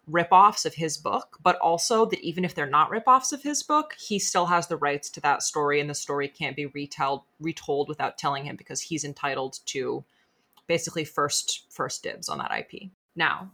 [0.09, 3.95] ripoffs of his book, but also that even if they're not ripoffs of his book,
[3.99, 7.87] he still has the rights to that story, and the story can't be retold retold
[7.87, 10.03] without telling him because he's entitled to
[10.67, 12.89] basically first first dibs on that IP.
[13.15, 13.51] Now,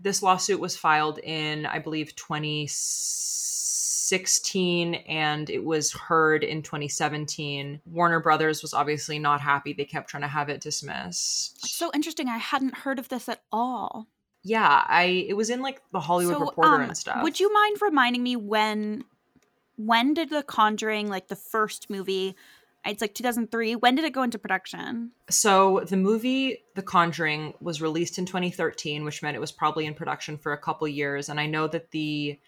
[0.00, 7.80] this lawsuit was filed in, I believe, 2016, and it was heard in 2017.
[7.86, 9.72] Warner Brothers was obviously not happy.
[9.72, 11.66] They kept trying to have it dismissed.
[11.66, 12.28] So interesting.
[12.28, 14.08] I hadn't heard of this at all.
[14.46, 17.22] Yeah, I it was in like the Hollywood so, Reporter um, and stuff.
[17.22, 19.04] Would you mind reminding me when
[19.76, 22.36] when did The Conjuring, like the first movie,
[22.84, 25.10] it's like 2003, when did it go into production?
[25.28, 29.94] So the movie The Conjuring was released in 2013, which meant it was probably in
[29.94, 31.28] production for a couple years.
[31.28, 32.38] And I know that the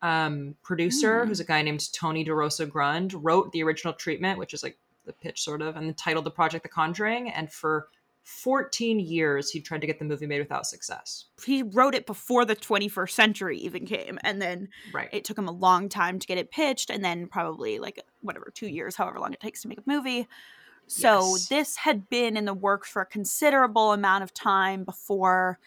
[0.00, 1.28] um, producer, Hmm.
[1.28, 5.12] who's a guy named Tony DeRosa Grund, wrote the original treatment, which is like the
[5.12, 7.30] pitch sort of, and titled the project The Conjuring.
[7.30, 7.88] And for
[8.24, 11.26] 14 years, he tried to get the movie made without success.
[11.44, 15.08] He wrote it before the 21st century even came, and then Right.
[15.12, 18.50] it took him a long time to get it pitched, and then probably like whatever,
[18.54, 20.28] two years, however long it takes to make a movie.
[20.86, 21.48] So Yes.
[21.48, 25.58] this had been in the works for a considerable amount of time before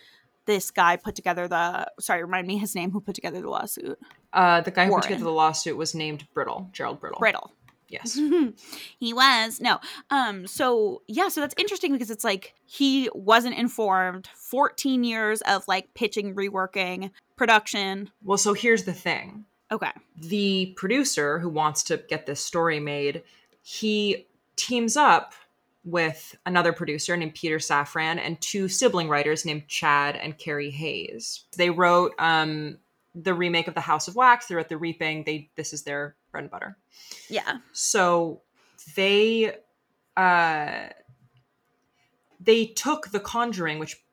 [0.45, 3.97] this guy put together the sorry, remind me his name who put together the lawsuit.
[4.33, 7.19] uh, the guy who put together the lawsuit was named Brittle, Gerald Brittle.
[7.19, 7.51] Brittle.
[7.87, 8.13] Yes.
[8.99, 14.27] he was no um so yeah so that's interesting because it's like he wasn't informed
[14.35, 19.45] 14 years of like pitching reworking production Well, so here's the thing.
[19.71, 23.23] okay the producer who wants to get this story made,
[23.61, 25.33] he teams up
[25.83, 31.43] with another producer named Peter Safran and two sibling writers named Chad and Carey Hayes.
[31.57, 32.77] They wrote um,
[33.13, 34.47] the remake of The House of Wax.
[34.47, 35.25] They wrote The Reaping.
[35.25, 36.77] They this is their bread and butter.
[37.29, 38.41] yeah So
[38.97, 39.55] they
[40.17, 40.87] uh,
[42.39, 44.03] they took The Conjuring, which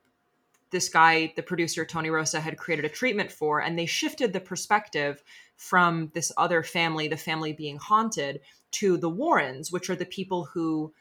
[0.70, 4.40] this guy, the producer Tony Rosa, had created a treatment for, and they shifted the
[4.40, 5.22] perspective
[5.56, 8.40] from this other family, the family being haunted,
[8.72, 10.94] to the Warrens, which are the people who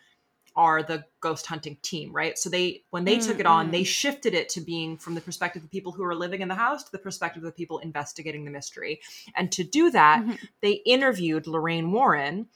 [0.56, 2.38] are the ghost hunting team, right?
[2.38, 5.64] So they when they took it on, they shifted it to being from the perspective
[5.64, 7.80] of the people who are living in the house to the perspective of the people
[7.80, 9.02] investigating the mystery.
[9.36, 10.40] And to do that, Mhm.
[10.62, 12.50] they interviewed Lorraine Warren,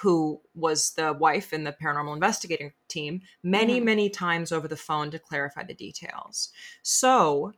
[0.00, 3.84] who was the wife in the paranormal investigating team, many, Mhm.
[3.84, 6.50] many times over the phone to clarify the details.
[6.82, 7.52] So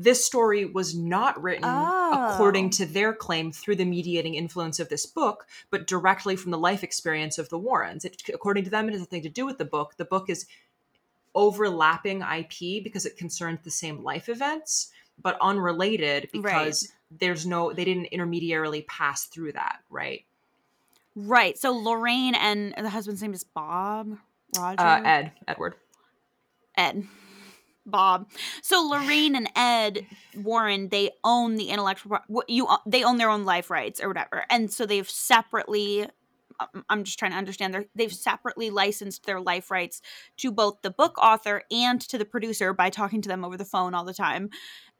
[0.00, 2.70] this story was not written according Oh.
[2.70, 6.84] to their claim through the mediating influence of this book, but directly from the life
[6.84, 8.04] experience of the Warrens.
[8.04, 9.96] It, according to them, it has nothing to do with the book.
[9.96, 10.46] The book is
[11.34, 17.84] overlapping IP because it concerned the same life events, but unrelated because there's no they
[17.84, 20.24] didn't intermediarily pass through that, right?
[21.16, 21.58] Right.
[21.58, 24.16] So Lorraine and the husband's name is Bob.
[24.56, 24.80] Roger.
[24.80, 25.74] Uh, Ed, Edward.
[26.76, 27.06] Ed.
[27.90, 28.28] Bob.
[28.62, 33.70] So Lorraine and Ed Warren, they own the intellectual you they own their own life
[33.70, 34.44] rights or whatever.
[34.50, 36.08] And so they've separately
[36.60, 40.02] um, I'm just trying to understand they they've separately licensed their life rights
[40.38, 43.64] to both the book author and to the producer by talking to them over the
[43.64, 44.50] phone all the time.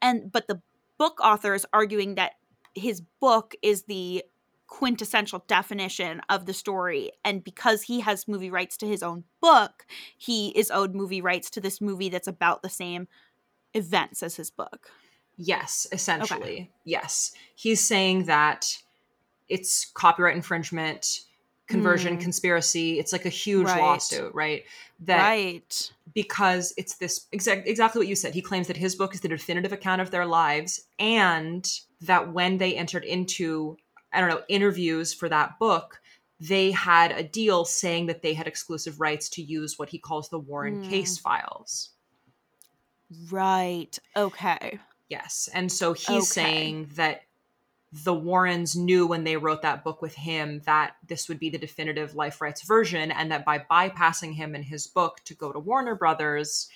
[0.01, 0.61] And but the
[0.99, 2.33] book author is arguing that
[2.75, 4.25] his book is the
[4.69, 9.85] quintessential definition of the story and because he has movie rights to his own book
[10.17, 13.09] he is owed movie rights to this movie that's about the same
[13.75, 14.91] events as his book
[15.41, 16.69] Yes, essentially.
[16.85, 17.31] Yes.
[17.55, 18.77] He's saying that
[19.49, 21.21] it's copyright infringement,
[21.69, 22.21] conversion Mm.
[22.21, 22.99] conspiracy.
[22.99, 23.81] It's like a huge Right.
[23.81, 24.65] lawsuit, right?
[24.99, 28.35] That right because it's this exact exactly what you said.
[28.35, 31.65] He claims that his book is the definitive account of their lives and
[32.01, 33.77] that when they entered into
[34.13, 36.01] I don't know, interviews for that book,
[36.41, 40.29] they had a deal saying that they had exclusive rights to use what he calls
[40.29, 40.89] the Warren Mm.
[40.89, 41.91] case files.
[43.31, 45.49] right okay Yes.
[45.55, 46.25] And so he's Okay.
[46.25, 47.23] saying that
[47.91, 51.57] the Warrens knew when they wrote that book with him that this would be the
[51.57, 55.59] definitive life rights version, and that by bypassing him and his book to go to
[55.59, 56.69] Warner Brothers,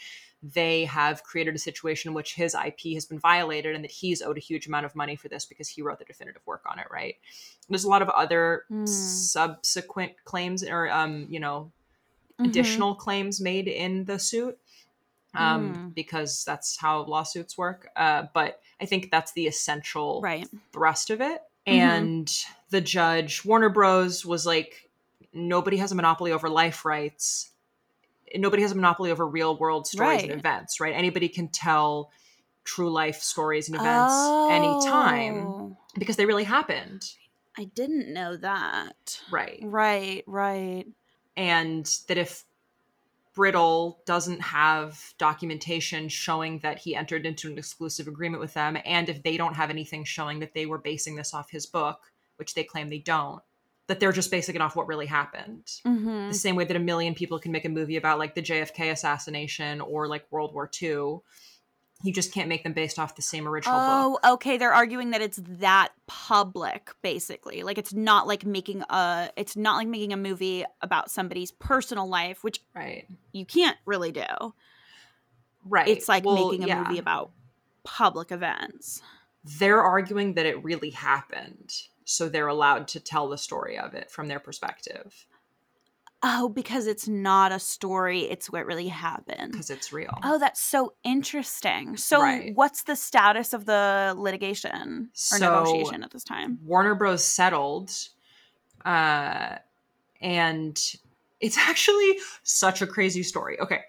[0.43, 4.21] they have created a situation in which his IP has been violated and that he's
[4.23, 6.79] owed a huge amount of money for this because he wrote the definitive work on
[6.81, 7.17] it, right?
[7.69, 8.85] There's a lot of other Hmm.
[8.87, 11.71] subsequent claims or um, you know,
[12.41, 12.47] Mhm.
[12.47, 14.59] additional claims made in the suit
[15.35, 15.95] um, Mm.
[15.95, 17.89] because that's how lawsuits work.
[17.97, 21.41] Uh, but I think that's the essential right thrust of it.
[21.67, 21.73] Mhm.
[21.73, 24.91] And the judge, Warner Bros, was like,
[25.33, 27.52] nobody has a monopoly over life rights.
[28.35, 30.95] Nobody has a monopoly over real world stories and events, right?
[30.95, 32.11] Anybody can tell
[32.65, 34.15] true life stories and events
[34.51, 37.05] anytime Oh, because they really happened,
[37.59, 39.21] i didn't know that.
[39.31, 39.61] Right?
[39.63, 40.87] right right.
[41.37, 42.45] And that if
[43.35, 49.09] Brittle doesn't have documentation showing that he entered into an exclusive agreement with them, and
[49.09, 52.01] if they don't have anything showing that they were basing this off his book,
[52.37, 53.43] which they claim they don't,
[53.93, 55.67] that they're just basing it off what really happened.
[55.87, 56.29] mm-hmm.
[56.29, 58.91] The same way that a million people can make a movie about like the JFK
[58.91, 61.19] assassination or like World War II.
[62.05, 64.21] You just can't make them based off the same original book.
[64.25, 64.57] Oh, okay.
[64.57, 67.63] They're arguing that it's that public, basically.
[67.65, 72.09] Like it's not like making a it's not like making a movie about somebody's personal
[72.09, 73.07] life, which Right.
[73.33, 74.55] you can't really do.
[75.69, 75.87] Right.
[75.87, 76.83] It's like Well, making a yeah.
[76.83, 77.31] movie about
[77.85, 79.03] public events.
[79.59, 81.75] they're arguing that it really happened
[82.13, 85.27] so they're allowed to tell the story of it from their perspective
[86.25, 89.51] Oh, because it's not a story, it's what really happened.
[89.53, 91.97] because it's real Oh, that's so interesting.
[91.97, 92.53] So, Right.
[92.55, 96.61] what's the status of the litigation or So- negotiation at this time?
[96.63, 97.91] warner bros settled
[98.85, 99.57] uh
[100.21, 100.97] and
[101.41, 103.81] it's actually such a crazy story okay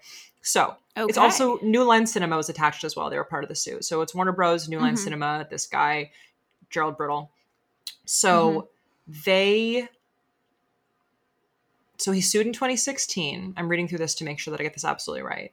[0.42, 1.08] so Okay.
[1.08, 3.84] it's also new line cinema was attached as well they were part of the suit
[3.84, 4.98] so it's warner bros new line Mhm.
[4.98, 6.10] cinema this guy
[6.70, 7.30] gerald brittle
[8.04, 8.68] so
[9.24, 9.88] they
[11.96, 14.74] so he sued in 2016 i'm reading through this to make sure that i get
[14.74, 15.52] this absolutely right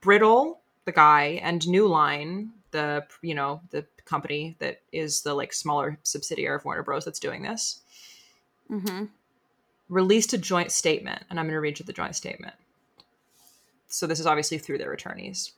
[0.00, 5.52] brittle the guy and new line the you know the company that is the like
[5.52, 7.82] smaller subsidiary of warner bros that's doing this
[8.72, 9.04] mm-hmm.
[9.88, 12.54] released a joint statement, and I'm going to read you the joint statement.
[13.88, 15.52] So, this is obviously through their attorneys.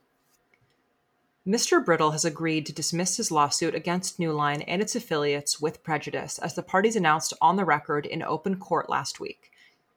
[1.47, 1.85] Mr.
[1.85, 6.39] Brittle has agreed to dismiss his lawsuit against New Line and its affiliates with prejudice,
[6.39, 9.51] as the parties announced on the record in open court last week.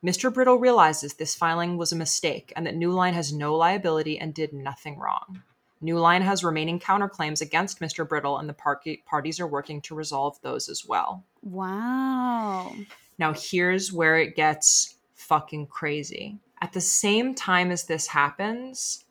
[0.04, 0.34] Mr.
[0.34, 4.34] Brittle realizes this filing was a mistake and that New Line has no liability and
[4.34, 5.42] did nothing wrong.
[5.80, 8.08] New Line has remaining counterclaims against Mr.
[8.08, 11.24] Brittle, and the par- parties are working to resolve those as well.
[11.44, 12.76] Wow.
[13.18, 16.40] Now, here's where it gets fucking crazy.
[16.60, 19.06] At the same time as this happens,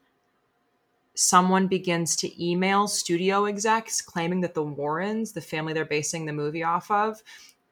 [1.17, 6.33] someone begins to email studio execs claiming that the Warrens, the family they're basing the
[6.33, 7.23] movie off of,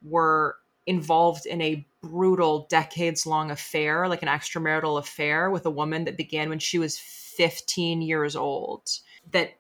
[0.03, 6.05] were involved in a brutal decades long affair, like an extramarital affair with a woman
[6.05, 8.91] that began when she was 15 years old.
[9.33, 9.55] That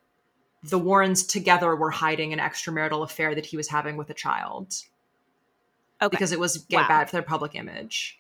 [0.63, 4.75] the Warrens together were hiding an extramarital affair that he was having with a child
[6.03, 6.09] Okay.
[6.11, 6.87] because it was Wow.
[6.89, 8.19] bad for their public image.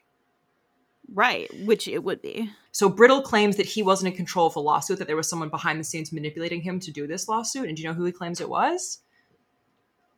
[1.13, 2.51] Right, which it would be.
[2.73, 5.49] So Brittle claims that he wasn't in control of the lawsuit, that there was someone
[5.49, 7.69] behind the scenes manipulating him to do this lawsuit.
[7.69, 8.99] And do you know who he claims it was?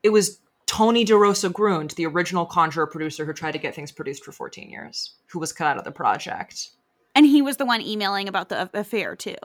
[0.02, 4.24] It was Tony DeRosa Grund, the original Conjuring producer who tried to get things produced
[4.24, 6.70] for 14 years, who was cut out of the project.
[7.14, 9.36] And he was the one emailing about the affair too.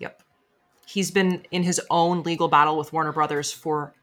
[0.00, 0.22] Yep.
[0.86, 3.94] He's been in his own legal battle with Warner Brothers for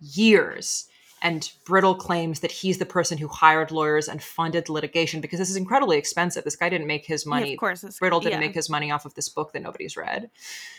[0.00, 0.88] years.
[1.22, 5.50] And Brittle claims that he's the person who hired lawyers and funded litigation because this
[5.50, 6.44] is incredibly expensive.
[6.44, 7.48] This guy didn't make his money.
[7.48, 8.46] Yeah, of course, Brittle didn't yeah.
[8.46, 10.30] make his money off of this book that nobody's read.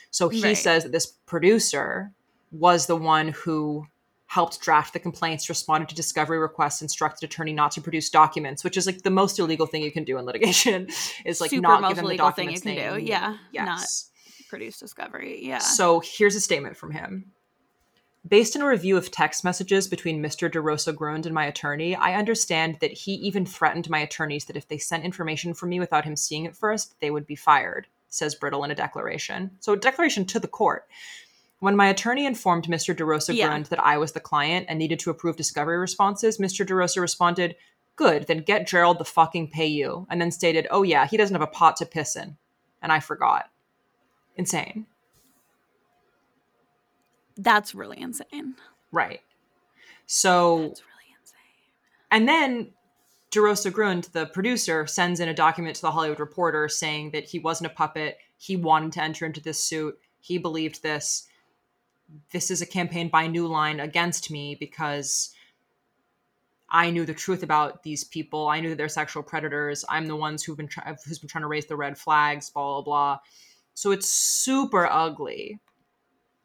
[0.09, 0.57] So he Right.
[0.57, 2.11] says that this producer
[2.51, 3.85] was the one who
[4.25, 8.77] helped draft the complaints, responded to discovery requests, instructed attorney not to produce documents, which
[8.77, 10.87] is like the most illegal thing you can do in litigation
[11.25, 13.05] is like Super not give them the legal thing you documents can do.
[13.05, 13.65] Yeah, Yes.
[13.65, 15.45] not- Produce discovery.
[15.45, 15.59] Yeah.
[15.59, 17.31] So here's a statement from him.
[18.27, 20.49] Based on a review of text messages between Mr.
[20.49, 24.67] DeRosa Grund and my attorney, I understand that he even threatened my attorneys that if
[24.67, 28.35] they sent information from me without him seeing it first, they would be fired, says
[28.35, 29.49] Brittle in a declaration.
[29.59, 30.87] So, a declaration to the court.
[31.61, 32.95] When my attorney informed Mr.
[32.95, 33.47] DeRosa Yeah.
[33.47, 36.65] Grund that I was the client and needed to approve discovery responses, Mr.
[36.65, 37.55] DeRosa responded,
[37.95, 40.05] Good, then get Gerald the fucking pay you.
[40.11, 42.37] And then stated, Oh, yeah, he doesn't have a pot to piss in.
[42.83, 43.49] And I forgot.
[44.35, 44.85] Insane.
[47.41, 48.55] That's really insane.
[48.91, 49.21] Right.
[50.05, 51.39] So, That's really insane.
[52.11, 52.71] and then
[53.31, 57.39] DeRosa Grund, the producer, sends in a document to the Hollywood Reporter saying that he
[57.39, 58.17] wasn't a puppet.
[58.37, 59.97] He wanted to enter into this suit.
[60.19, 61.27] He believed this.
[62.31, 65.33] This is a campaign by New Line against me because
[66.69, 68.47] I knew the truth about these people.
[68.47, 69.85] I knew that they're sexual predators.
[69.87, 72.49] I'm the ones who've been try- who's been trying to raise the red flags.
[72.49, 73.19] Blah blah blah.
[73.73, 75.59] So it's super ugly,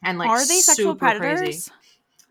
[0.05, 1.19] and like Are they sexual super crazy.
[1.19, 1.71] predators?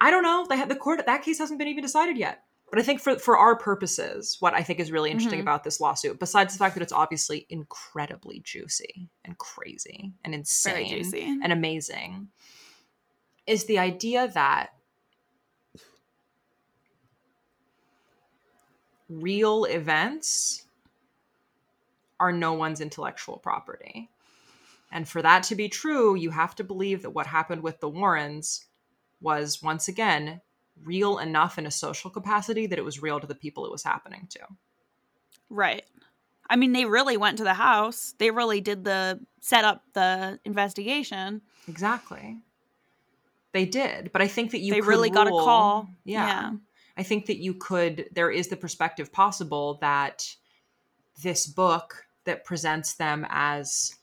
[0.02, 0.46] I don't know.
[0.48, 2.44] They had the court that case hasn't been even decided yet.
[2.70, 5.44] But I think for for our purposes, what I think is really interesting Mhm.
[5.44, 11.40] about this lawsuit, besides the fact that it's obviously incredibly juicy and crazy and insane
[11.44, 12.30] and amazing,
[13.48, 14.72] is the idea that
[19.10, 20.66] real events
[22.20, 24.10] are no one's intellectual property.
[24.96, 27.90] And for that to be true, you have to believe that what happened with the
[27.90, 28.64] Warrens
[29.20, 30.40] was once again
[30.86, 33.84] real enough in a social capacity that it was real to the people it was
[33.84, 34.40] happening to.
[35.50, 35.84] Right.
[36.50, 38.14] I mean, they really went to the house.
[38.20, 41.42] They really did the set up the investigation.
[41.68, 42.38] Exactly.
[43.52, 45.90] They did, but I think that you they really got a call.
[46.06, 46.26] Yeah.
[46.26, 46.52] yeah.
[46.96, 50.34] I think that you could there is the perspective possible that
[51.22, 53.94] this book that presents them as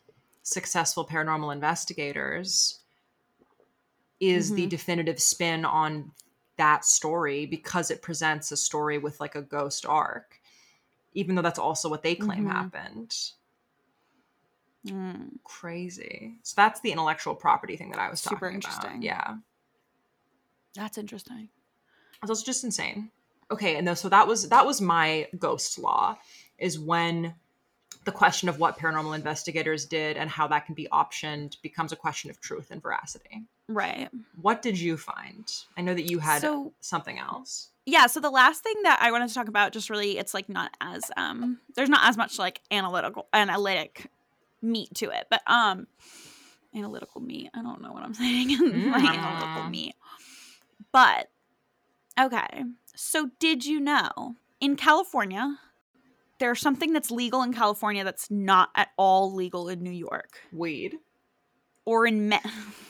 [0.42, 2.80] successful paranormal investigators
[4.20, 4.70] is the Mhm.
[4.70, 6.12] definitive spin on
[6.56, 10.40] that story because it presents a story with like a ghost arc
[11.14, 12.52] even though that's also what they claim Mhm.
[12.52, 13.16] happened
[14.84, 15.38] Mm.
[15.44, 19.02] crazy so that's the intellectual property thing that i was Super talking about interesting.
[19.02, 19.36] yeah
[20.74, 21.50] That's interesting.
[22.22, 23.10] It's also just insane.
[23.50, 26.16] Okay, and so that was that was my ghost law
[26.56, 27.34] is when
[28.04, 31.96] the question of what paranormal investigators did and how that can be optioned becomes a
[31.96, 33.42] question of truth and veracity.
[33.68, 34.08] Right.
[34.40, 35.50] What did you find?
[35.76, 37.68] I know that you had So- something else.
[37.84, 40.48] Yeah, so the last thing that I wanted to talk about just really it's like
[40.48, 44.06] not as um there's not as much like analytical analytic
[44.60, 45.86] meat to it, but um
[46.74, 47.50] analytical meat.
[47.54, 48.50] I don't know what I'm saying.
[48.56, 48.94] Mm.
[48.94, 49.94] analytical meat.
[50.92, 51.28] But
[52.20, 52.64] okay.
[52.94, 55.58] So did you know in California
[56.42, 60.98] there's something that's legal in California that's not at all legal in New York Weed.
[61.84, 62.34] or in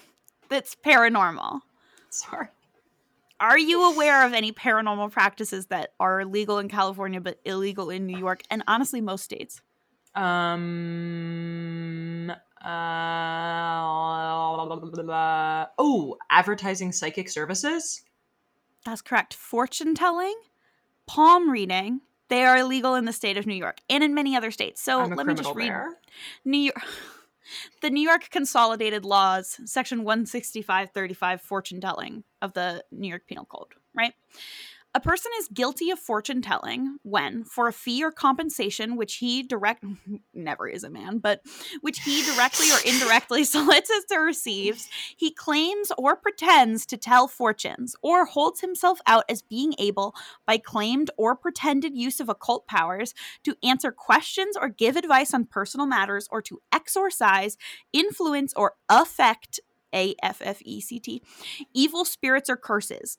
[0.49, 1.61] that's paranormal.
[2.09, 2.49] Sorry.
[3.39, 8.07] Are you aware of any paranormal practices that are legal in California but illegal in
[8.07, 9.61] New York and honestly most states?
[10.15, 11.13] Um
[12.65, 13.83] uh,
[15.79, 18.01] oh, advertising psychic services?
[18.87, 19.35] That's correct.
[19.35, 20.37] Fortune telling,
[21.07, 22.01] palm reading,
[22.33, 24.81] they are illegal in the state of New York and in many other states.
[24.81, 25.99] So let me just read there.
[26.47, 26.83] New York
[27.83, 33.75] The New York Consolidated Laws, section 16535 fortune telling of the New York Penal Code,
[33.95, 34.15] right?
[34.95, 39.43] A person is guilty of fortune telling when, for a fee or compensation which he
[39.43, 39.83] direct
[40.35, 41.41] never is a man, but
[41.81, 47.97] which he directly or indirectly solicits or receives, he claims or pretends to tell fortunes,
[48.03, 50.15] or holds himself out as being able,
[50.47, 53.15] by claimed or pretended use of occult powers,
[53.45, 57.57] to answer questions or give advice on personal matters, or to exorcise,
[57.95, 59.59] influence, or affect
[59.95, 61.23] A F F E C T
[61.73, 63.17] evil spirits or curses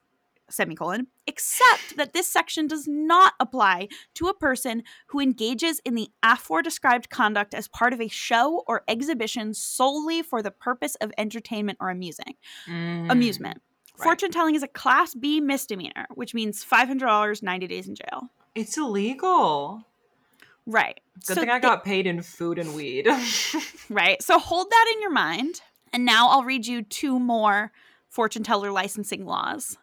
[0.54, 6.10] semicolon except that this section does not apply to a person who engages in the
[6.22, 11.12] afore described conduct as part of a show or exhibition solely for the purpose of
[11.18, 12.36] entertainment or amusing
[12.68, 13.62] Mm, amusement
[13.98, 14.04] right.
[14.04, 18.78] fortune telling is a class b misdemeanor which means $500 90 days in jail It's
[18.78, 19.86] illegal.
[20.66, 21.00] Right.
[21.28, 23.08] Good So thing I got paid in food and weed.
[23.90, 24.22] Right.
[24.24, 25.62] So hold that in your mind.
[25.92, 27.72] And now I'll read you two more
[28.10, 29.78] fortune teller licensing laws.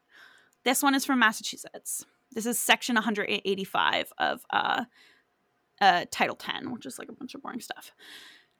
[0.64, 2.04] This one is from Massachusetts.
[2.32, 4.84] This is section 185 of uh,
[5.80, 7.92] uh, Title 10, which is like a bunch of boring stuff.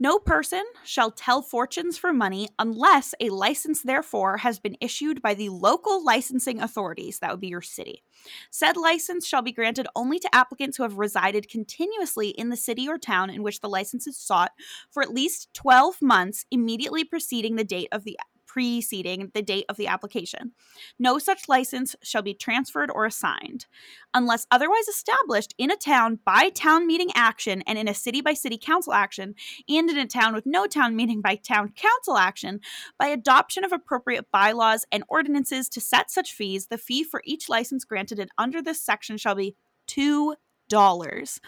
[0.03, 5.35] No person shall tell fortunes for money unless a license therefore has been issued by
[5.35, 7.19] the local licensing authorities.
[7.19, 8.03] That would be your city.
[8.51, 12.89] Said license shall be granted only to applicants who have resided continuously in the city
[12.89, 14.53] or town in which the license is sought
[14.91, 18.19] for at least 12 months immediately preceding the date of the
[18.53, 20.51] preceding the date of the application.
[20.99, 23.67] No such license shall be transferred or assigned
[24.13, 28.35] unless otherwise established in a town by town meeting action and in a city by
[28.35, 29.37] city council action
[29.69, 32.59] and in a town with no town meeting by town council action
[32.99, 37.49] by adoption of appropriate bylaws and ordinances to set such fees the fee for each
[37.49, 39.55] license granted and under this section shall be
[39.87, 40.35] two
[40.71, 41.39] dollars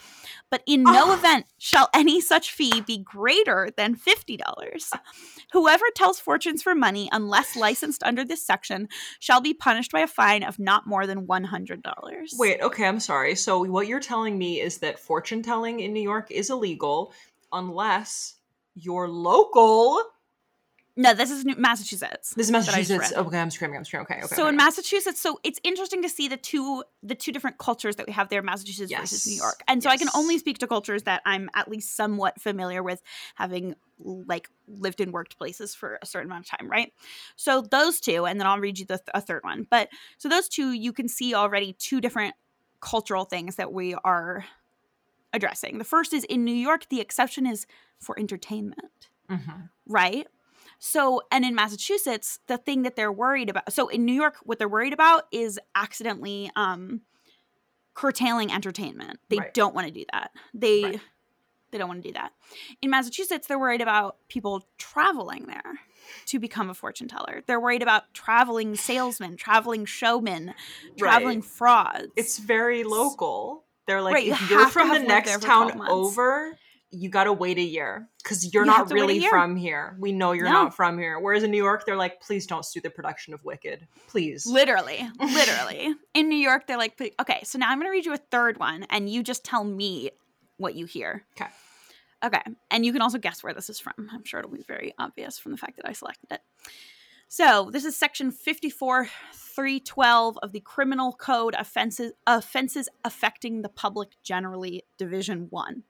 [0.50, 1.14] but in no Ah.
[1.18, 4.90] event shall any such fee be greater than fifty dollars
[5.52, 8.88] whoever tells fortunes for money unless licensed under this section
[9.20, 12.84] shall be punished by a fine of not more than one hundred dollars Wait, okay,
[12.86, 13.34] I'm sorry.
[13.36, 17.12] So what you're telling me is that fortune telling in New York is illegal
[17.52, 18.34] unless
[18.74, 20.00] you're local.
[20.96, 23.12] No this is New- massachusetts This is that I just Massachusetts.
[23.18, 23.78] Okay, I'm screaming.
[23.78, 24.06] I'm screaming.
[24.10, 24.34] Okay, okay.
[24.34, 24.48] so okay.
[24.50, 28.12] in Massachusetts, so it's interesting to see the two the two different cultures that we
[28.12, 29.62] have there, Massachusetts versus New York.
[29.68, 33.02] And so I can only speak to cultures that I'm at least somewhat familiar with,
[33.36, 36.92] having like lived and worked places for a certain amount of time, right?
[37.36, 39.66] So those two, and then I'll read you the th- a third one.
[39.70, 39.88] But
[40.18, 42.34] so those two, you can see already two different
[42.80, 44.44] cultural things that we are
[45.32, 45.78] addressing.
[45.78, 47.66] The first is in New York, the exception is
[47.98, 49.70] for entertainment Mhm.
[49.86, 50.26] right?
[50.84, 54.58] So, and in Massachusetts, the thing that they're worried about, so in New York, what
[54.58, 57.02] they're worried about is accidentally um,
[57.94, 59.20] curtailing entertainment.
[59.28, 59.54] They Right.
[59.54, 60.32] don't want to do that.
[60.52, 61.00] They Right.
[61.70, 62.32] they don't want to do that.
[62.82, 65.78] In Massachusetts, they're worried about people traveling there
[66.26, 67.42] to become a fortune teller.
[67.46, 70.52] They're worried about traveling salesmen, traveling showmen,
[70.98, 71.48] traveling Right.
[71.48, 72.12] frauds.
[72.16, 73.64] It's very local.
[73.86, 76.58] They're like, you if you're from the have lived there next town over,
[76.92, 79.96] you gotta wait a year because you're You not to really from here.
[79.98, 80.52] We know you're No.
[80.52, 81.18] not from here.
[81.18, 84.46] Whereas in New York, they're like, please don't sue the production of Wicked, please.
[84.46, 85.94] Literally, literally.
[86.14, 88.58] In New York, they're like, okay, so now I'm going to read you a third
[88.58, 90.10] one, and you just tell me
[90.58, 91.24] what you hear.
[91.40, 91.50] Okay.
[92.24, 92.42] Okay.
[92.70, 94.08] And you can also guess where this is from.
[94.12, 96.40] I'm sure it'll be very obvious from the fact that I selected it.
[97.28, 104.82] So this is section 54312 of the Criminal Code offenses offenses affecting the public generally,
[104.98, 105.82] Division 1.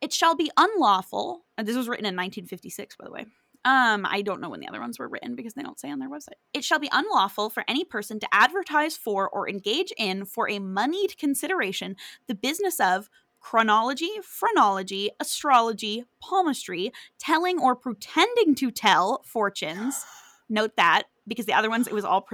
[0.00, 3.26] It shall be unlawful, and this was written in 1956, by the way.
[3.64, 5.98] Um, I don't know when the other ones were written because they don't say on
[5.98, 6.38] their website.
[6.54, 10.58] It shall be unlawful for any person to advertise for or engage in for a
[10.60, 11.96] moneyed consideration
[12.28, 20.04] the business of chronology, phrenology, astrology, palmistry, telling or pretending to tell fortunes.
[20.48, 22.26] Note that because the other ones it was all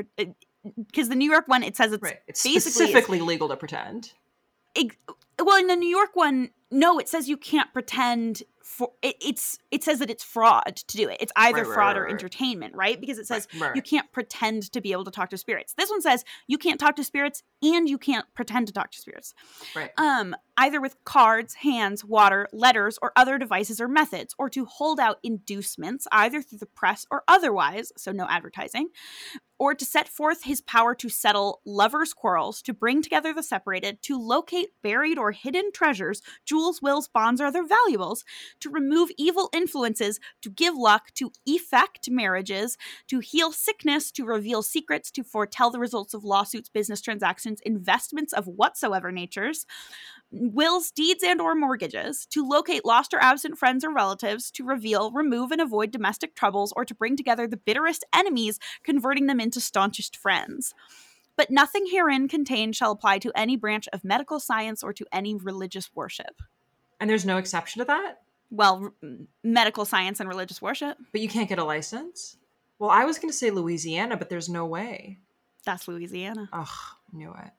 [0.90, 2.20] because the New York one it says it's Right.
[2.28, 4.12] It's basically- specifically legal to pretend.
[4.76, 4.96] ex-
[5.42, 9.58] well in the New York one no it says you can't pretend for it, it's
[9.70, 11.18] it says that it's fraud to do it.
[11.20, 12.12] It's either Right, fraud right, or right.
[12.12, 12.98] entertainment right?
[12.98, 15.74] Because it says you can't pretend to be able to talk to spirits.
[15.74, 18.98] This one says you can't talk to spirits and you can't pretend to talk to
[18.98, 19.34] spirits.
[19.76, 19.90] Right.
[19.98, 24.98] um either with cards hands water letters or other devices or methods or to hold
[24.98, 28.88] out inducements either through the press or otherwise so no advertising
[29.58, 34.02] or to set forth his power to settle lovers' quarrels, to bring together the separated,
[34.02, 38.24] to locate buried or hidden treasures, jewels, wills, bonds, or other valuables,
[38.60, 42.76] to remove evil influences, to give luck, to effect marriages,
[43.08, 48.32] to heal sickness, to reveal secrets, to foretell the results of lawsuits, business transactions, investments
[48.32, 49.66] of whatsoever natures,
[50.30, 55.10] wills, deeds, and or mortgages, to locate lost or absent friends or relatives, to reveal,
[55.12, 59.60] remove, and avoid domestic troubles, or to bring together the bitterest enemies, converting them into
[59.60, 60.74] staunchest friends.
[61.36, 65.34] But nothing herein contained shall apply to any branch of medical science or to any
[65.34, 66.42] religious worship.
[67.00, 68.22] And there's no exception to that?
[68.54, 68.94] Well,
[69.42, 72.36] medical science and religious worship, But you can't get a license?
[72.78, 75.18] Well, I was going to say Louisiana, but there's no way.
[75.64, 76.48] that's Louisiana.
[76.52, 76.68] Ugh,
[77.12, 77.50] knew it.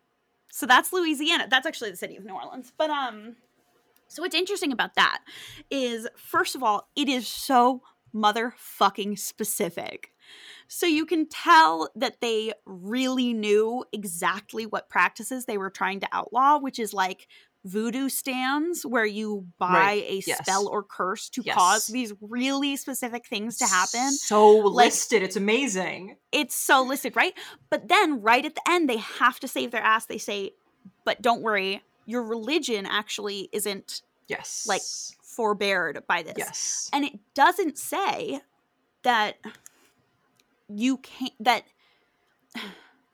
[0.51, 1.47] So that's Louisiana.
[1.49, 2.71] That's actually the city of New Orleans.
[2.77, 3.35] But um
[4.07, 5.19] so what's interesting about that
[5.69, 7.81] is first of all, it is so
[8.13, 10.11] motherfucking specific.
[10.67, 16.07] So you can tell that they really knew exactly what practices they were trying to
[16.11, 17.27] outlaw, which is like
[17.65, 20.03] voodoo stands where you buy Right.
[20.03, 20.37] a Yes.
[20.39, 21.55] spell or curse to Yes.
[21.55, 25.23] cause these really specific things to happen So Like- listed.
[25.23, 26.17] It's amazing.
[26.31, 27.33] it's so listed, right?
[27.69, 30.05] But then right at the end, they have to save their ass.
[30.05, 30.51] They say,
[31.03, 34.65] but don't worry, your religion actually isn't Yes.
[34.67, 34.83] like
[35.23, 36.35] forbeared by this.
[36.37, 36.89] yes.
[36.93, 38.41] And it doesn't say
[39.01, 39.37] that
[40.69, 41.65] you can't that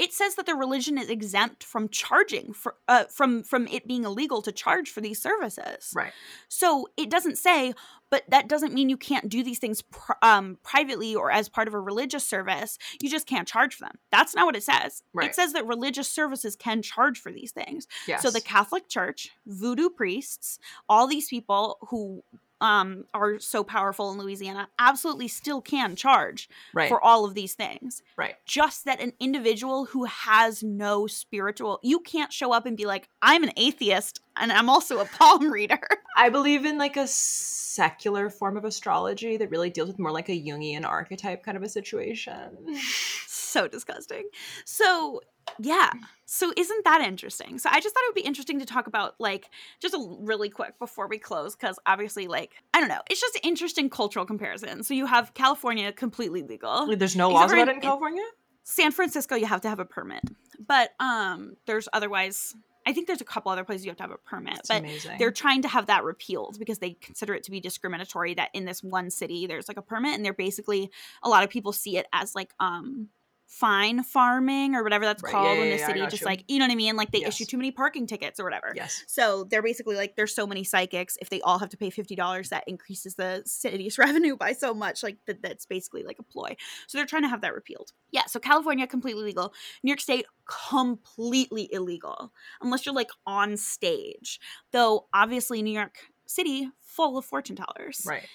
[0.02, 4.04] it says that the religion is exempt from charging for uh, from from it being
[4.04, 5.92] illegal to charge for these services.
[5.94, 6.12] right.
[6.50, 7.74] So it doesn't say,
[8.10, 11.68] but that doesn't mean you can't do these things pr- um, privately or as part
[11.68, 12.80] of a religious service.
[13.00, 14.00] You just can't charge for them.
[14.12, 15.04] That's not what it says.
[15.14, 15.30] Right.
[15.30, 17.88] It says that religious services can charge for these things.
[18.08, 18.24] Yes.
[18.24, 20.58] So the Catholic Church, voodoo priests,
[20.90, 22.24] all these people who
[22.62, 26.88] um, are so powerful in Louisiana absolutely still can charge right.
[26.88, 28.04] for all of these things.
[28.16, 28.36] right.
[28.46, 33.10] Just that an individual who has no spiritual, you can't show up and be like,
[33.22, 35.82] I'm an atheist and I'm also a palm reader.
[36.16, 40.30] I believe in like a secular form of astrology that really deals with more like
[40.30, 42.76] a Jungian archetype kind of a situation.
[43.28, 44.30] so disgusting.
[44.66, 45.22] So,
[45.60, 45.92] yeah.
[46.26, 47.60] So, isn't that interesting?
[47.60, 49.50] So, I just thought it would be interesting to talk about, like,
[49.82, 53.36] just a really quick before we close, because obviously, like, I don't know, it's just
[53.36, 54.84] an interesting cultural comparison.
[54.84, 56.96] So, you have California completely legal.
[56.96, 58.24] There's no laws about in- it in California?
[58.64, 60.22] San Francisco, you have to have a permit,
[60.68, 64.12] but um, there's otherwise, I think there's a couple other places you have to have
[64.12, 65.18] a permit, It's but amazing.
[65.18, 68.66] they're trying to have that repealed because they consider it to be discriminatory that in
[68.66, 70.92] this one city there's like a permit and they're basically
[71.24, 73.10] a lot of people see it as like um
[73.54, 76.26] fine farming or whatever that's Right, called yeah, when yeah, the yeah, city just you.
[76.26, 77.36] like you know what I mean like they Yes.
[77.36, 78.72] issue too many parking tickets or whatever.
[78.76, 79.04] yes.
[79.08, 82.16] So they're basically like there's so many psychics if they all have to pay fifty
[82.16, 86.24] dollars that increases the city's revenue by so much like that that's basically like a
[86.24, 86.56] ploy.
[86.88, 87.92] So they're trying to have that repealed.
[88.12, 92.32] Yeah, so California completely legal, New York State completely illegal
[92.62, 94.40] unless you're like on stage.
[94.72, 98.04] Though obviously New York City full of fortune tellers.
[98.08, 98.28] Right.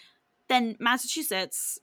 [0.48, 1.78] Then Massachusetts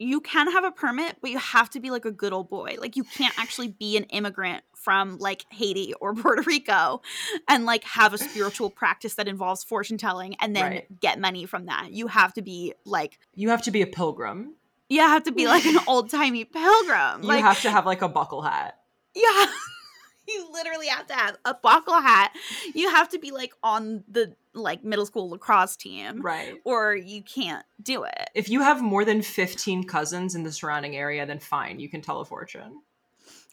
[0.00, 2.76] you can have a permit, but you have to be like a good old boy.
[2.80, 7.02] Like you can't actually be an immigrant from like Haiti or Puerto Rico
[7.48, 11.00] and like have a spiritual practice that involves fortune telling and then Right.
[11.00, 11.92] get money from that.
[11.92, 14.54] You have to be like You have to be a pilgrim.
[14.88, 17.22] you have to be like an old timey pilgrim.
[17.22, 18.78] You Like have to have like a buckle hat.
[19.14, 19.46] yeah.
[20.32, 22.32] You literally have to have a buckle hat.
[22.74, 26.22] You have to be like on the like middle school lacrosse team.
[26.22, 26.60] Right.
[26.64, 28.30] Or you can't do it.
[28.34, 32.00] If you have more than 15 cousins in the surrounding area, then fine, you can
[32.00, 32.82] tell a fortune.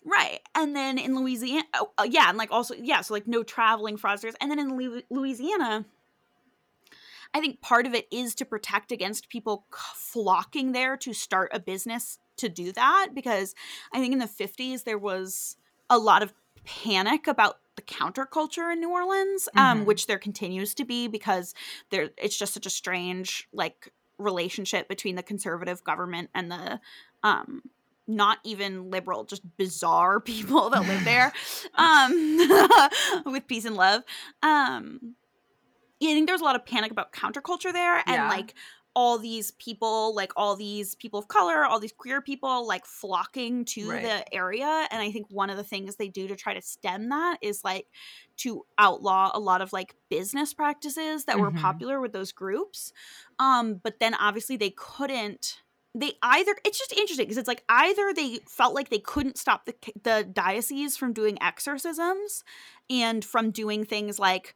[0.06, 0.40] Right.
[0.56, 3.98] And then in Louisiana, oh, uh, yeah, and like also, yeah, so like no traveling
[3.98, 4.36] fraudsters.
[4.40, 5.86] And then in Lu- Louisiana,
[7.34, 9.66] I think part of it is to protect against people
[9.96, 13.10] flocking there to start a business to do that.
[13.14, 13.54] Because
[13.94, 15.58] I think in the 50s, there was
[15.90, 16.34] a lot of
[16.68, 19.86] panic about the counterculture in New Orleans, um, Mhm.
[19.86, 21.54] which there continues to be because
[21.92, 26.82] there it's just such a strange like relationship between the conservative government and the
[27.24, 27.62] um
[28.10, 31.32] not even liberal, just bizarre people that live there,
[31.76, 32.12] um,
[33.34, 34.02] with peace and love.
[34.42, 35.16] Um,
[36.00, 38.30] yeah, I think there's a lot of panic about counterculture there, and Yeah.
[38.30, 38.54] like
[38.98, 43.64] all these people, like all these people of color, all these queer people, like flocking
[43.64, 44.00] to Right.
[44.00, 44.88] the area.
[44.90, 47.64] And I think one of the things they do to try to stem that is
[47.64, 47.88] like
[48.38, 51.52] to outlaw a lot of like business practices that were Mhm.
[51.52, 52.92] popular with those groups.
[53.40, 55.62] Um, but then obviously they couldn't
[55.96, 59.66] they either it's just interesting because it's like either they felt like they couldn't stop
[59.66, 59.74] the
[60.04, 62.44] the diocese from doing exorcisms
[62.90, 64.54] and from doing things like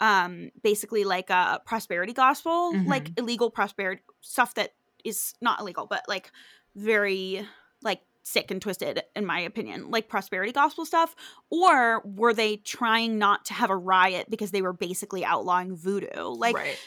[0.00, 4.72] um basically like a prosperity gospel like illegal prosperity stuff that
[5.04, 6.30] is not illegal but like
[6.74, 7.46] very
[7.82, 11.14] like sick and twisted in my opinion like prosperity gospel stuff
[11.50, 16.28] or were they trying not to have a riot because they were basically outlawing voodoo
[16.28, 16.78] like right.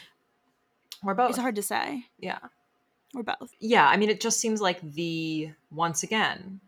[1.04, 1.30] Or both.
[1.30, 2.38] it's hard to say yeah.
[3.14, 6.60] or both Yeah, I mean, it just seems like the once again,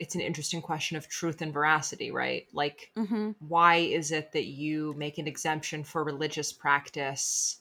[0.00, 2.48] it's an interesting question of truth and veracity, right?
[2.52, 3.32] Like, mm-hmm.
[3.46, 7.58] why is it that you make an exemption for religious practice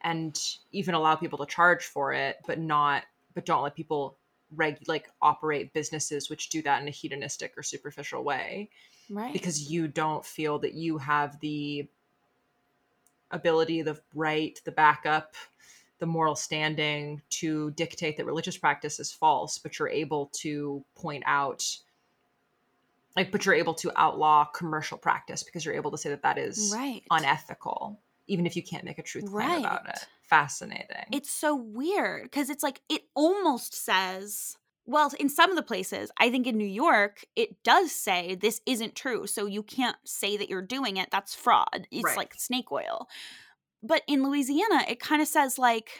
[0.00, 0.40] and
[0.72, 3.02] even allow people to charge for it, but not,
[3.34, 4.16] but don't let people
[4.56, 8.70] reg like operate businesses which do that in a hedonistic or superficial way?
[9.10, 11.86] right because you don't feel that you have the
[13.30, 15.34] ability, the right, the backup,
[16.00, 21.22] the moral standing to dictate that religious practice is false, but you're able to point
[21.26, 21.64] out
[23.16, 26.38] like but you're able to outlaw commercial practice because you're able to say that that
[26.38, 29.98] is right unethical even if you can't make a truth claim about it.
[30.22, 30.86] Fascinating.
[31.12, 36.10] it's so weird because it's like it almost says well in some of the places
[36.20, 40.36] i think in new york it does say this isn't true so you can't say
[40.36, 42.16] that you're doing it that's fraud it's Right.
[42.16, 43.08] like snake oil
[43.82, 45.90] but in louisiana it kind of says like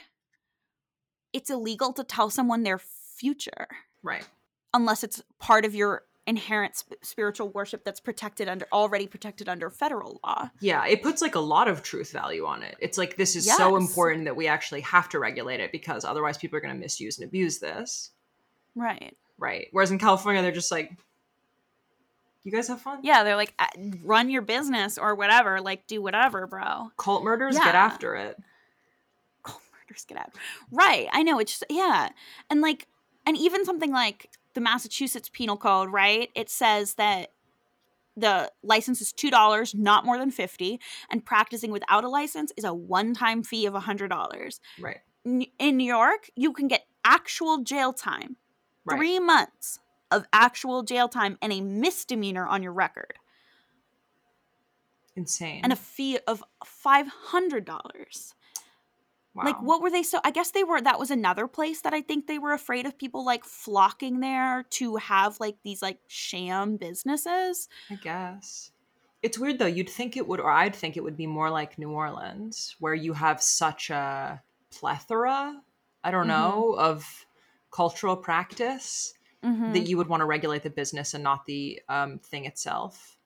[1.32, 3.68] it's illegal to tell someone their future
[4.02, 4.26] right.
[4.74, 9.68] unless it's part of your inherent sp- spiritual worship that's protected under already protected under
[9.68, 10.48] federal law.
[10.60, 12.76] Yeah, it puts like a lot of truth value on it.
[12.78, 16.38] It's like this is so important that we actually have to regulate it because otherwise
[16.38, 18.10] people are going to misuse and abuse this.
[18.74, 19.16] Right.
[19.38, 19.68] Right.
[19.72, 20.92] Whereas in California, they're just like,
[22.44, 23.00] you guys have fun?
[23.02, 23.66] Yeah, they're like "Uh,
[24.02, 26.90] run your business or whatever, like do whatever, bro.
[26.96, 27.64] Cult murders, Yeah.
[27.64, 28.38] get after it.
[29.42, 30.30] Cult murders get out.
[30.70, 31.08] Right.
[31.12, 32.10] I know it's just, yeah.
[32.48, 32.86] And like
[33.26, 36.30] and even something like the Massachusetts Penal Code, right?
[36.34, 37.30] It says that
[38.16, 40.80] the license is $2, not more than 50,
[41.10, 44.60] and practicing without a license is a one-time fee of $100.
[44.80, 44.98] Right.
[45.24, 48.36] In New York, you can get actual jail time,
[48.84, 48.96] Right.
[48.96, 49.78] three months
[50.10, 53.14] of actual jail time, and a misdemeanor on your record,
[55.16, 55.60] Insane.
[55.62, 58.34] and a fee of five hundred dollars.
[59.34, 59.44] wow.
[59.44, 60.02] Like, what were they?
[60.02, 60.80] So, I guess they were.
[60.80, 64.64] That was another place that I think they were afraid of people like flocking there
[64.70, 67.68] to have like these like sham businesses.
[67.90, 68.70] I guess.
[69.22, 69.66] It's weird though.
[69.66, 72.94] You'd think it would, or I'd think it would be more like New Orleans, where
[72.94, 75.60] you have such a plethora,
[76.02, 76.28] I don't Mhm.
[76.28, 77.26] know, of
[77.70, 79.12] cultural practice
[79.44, 79.72] Mhm.
[79.72, 83.16] that you would want to regulate the business and not the um, thing itself.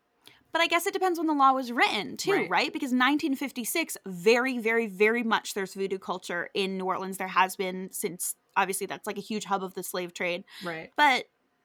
[0.53, 2.49] But I guess it depends when the law was written, too, right?
[2.49, 2.73] Right.
[2.73, 7.19] Because 1956, very, very, very much there's voodoo culture in New Orleans.
[7.19, 10.45] There has been since, obviously, that's like a huge hub of the slave trade.
[10.63, 10.93] Right.
[10.97, 11.25] But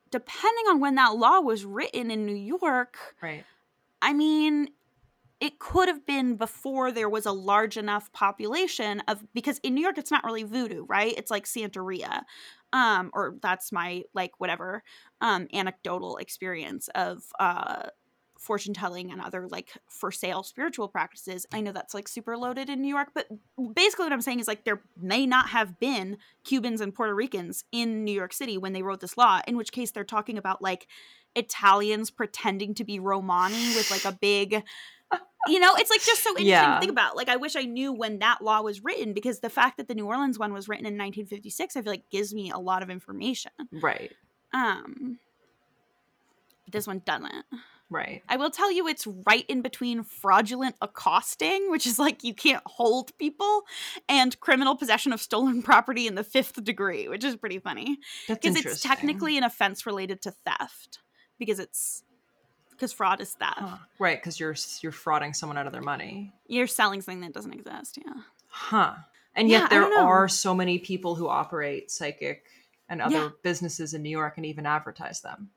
[0.10, 3.46] depending on when that law was written in New York, Right.
[4.02, 4.70] I mean,
[5.40, 9.82] it could have been before there was a large enough population of because in New
[9.82, 11.14] York it's not really voodoo, right?
[11.18, 12.24] It's like Santeria.
[12.72, 14.84] Um, or that's my like whatever
[15.22, 17.88] um anecdotal experience of uh
[18.38, 21.46] fortune telling and other like for sale spiritual practices.
[21.52, 23.28] I know that's like super loaded in New York, but
[23.74, 27.66] basically what I'm saying is like there may not have been Cubans and Puerto Ricans
[27.72, 30.62] in New York City when they wrote this law, in which case they're talking about
[30.62, 30.88] like
[31.36, 34.64] Italians pretending to be Romani with like a big
[35.50, 37.16] you know, it's like just so interesting to think about.
[37.16, 39.96] Like I wish I knew when that law was written because the fact that the
[39.96, 42.90] New Orleans one was written in 1956 I feel like gives me a lot of
[42.90, 43.52] information.
[43.72, 44.12] Right.
[44.54, 45.20] Um
[46.66, 47.46] but this one doesn't.
[47.92, 48.22] Right.
[48.30, 52.62] I will tell you it's right in between fraudulent accosting, which is like you can't
[52.68, 53.64] hold people,
[54.08, 57.98] and criminal possession of stolen property in the fifth degree, which is pretty funny.
[58.28, 61.00] That's Because it's technically an offense related to theft.
[61.40, 62.04] Because it's
[62.80, 63.60] because fraud is theft.
[63.60, 63.78] Huh.
[64.00, 66.34] right because you're you're frauding someone out of their money.
[66.48, 68.14] You're selling something that doesn't exist, yeah.
[68.48, 68.94] Huh.
[69.36, 72.46] And yet I there are so many people who operate psychic
[72.88, 73.30] and other Yeah.
[73.44, 75.50] businesses in New York and even advertise them.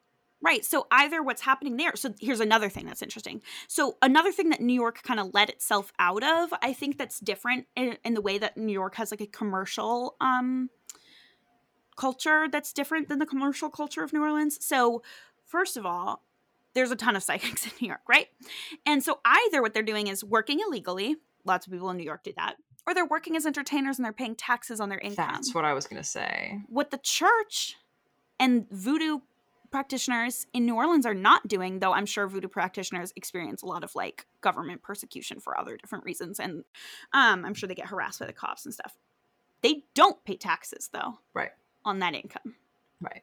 [0.45, 0.65] Right.
[0.65, 1.95] So either what's happening there.
[1.95, 3.41] So here's another thing that's interesting.
[3.69, 7.21] So another thing that New York kind of let itself out of, I think that's
[7.21, 10.69] different in, in the way that New York has like a commercial um
[11.97, 14.65] culture that's different than the commercial culture of New Orleans.
[14.65, 15.03] So
[15.47, 16.25] first of all,
[16.75, 18.29] there's a ton of psychics in New York, right?
[18.87, 21.17] And so either what they're doing is working illegally.
[21.45, 22.57] Lots of people in New York do that.
[22.87, 25.73] Or they're working as entertainers and they're paying taxes on their income That's what I
[25.73, 26.61] was going to say.
[26.69, 27.77] what the church
[28.41, 29.21] and voodoo
[29.71, 33.85] practitioners in New Orleans are not doing, though I'm sure voodoo practitioners experience a lot
[33.85, 36.39] of like government persecution for other different reasons.
[36.41, 36.65] And
[37.13, 38.97] um, I'm sure they get harassed by the cops and stuff.
[39.63, 41.51] They don't pay taxes, though, Right.
[41.85, 42.57] on that income.
[43.01, 43.23] Right.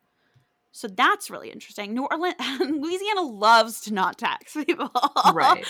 [0.80, 1.94] So that's really interesting.
[1.94, 4.90] New Orleans, Louisiana loves to not tax people.
[5.34, 5.66] Right.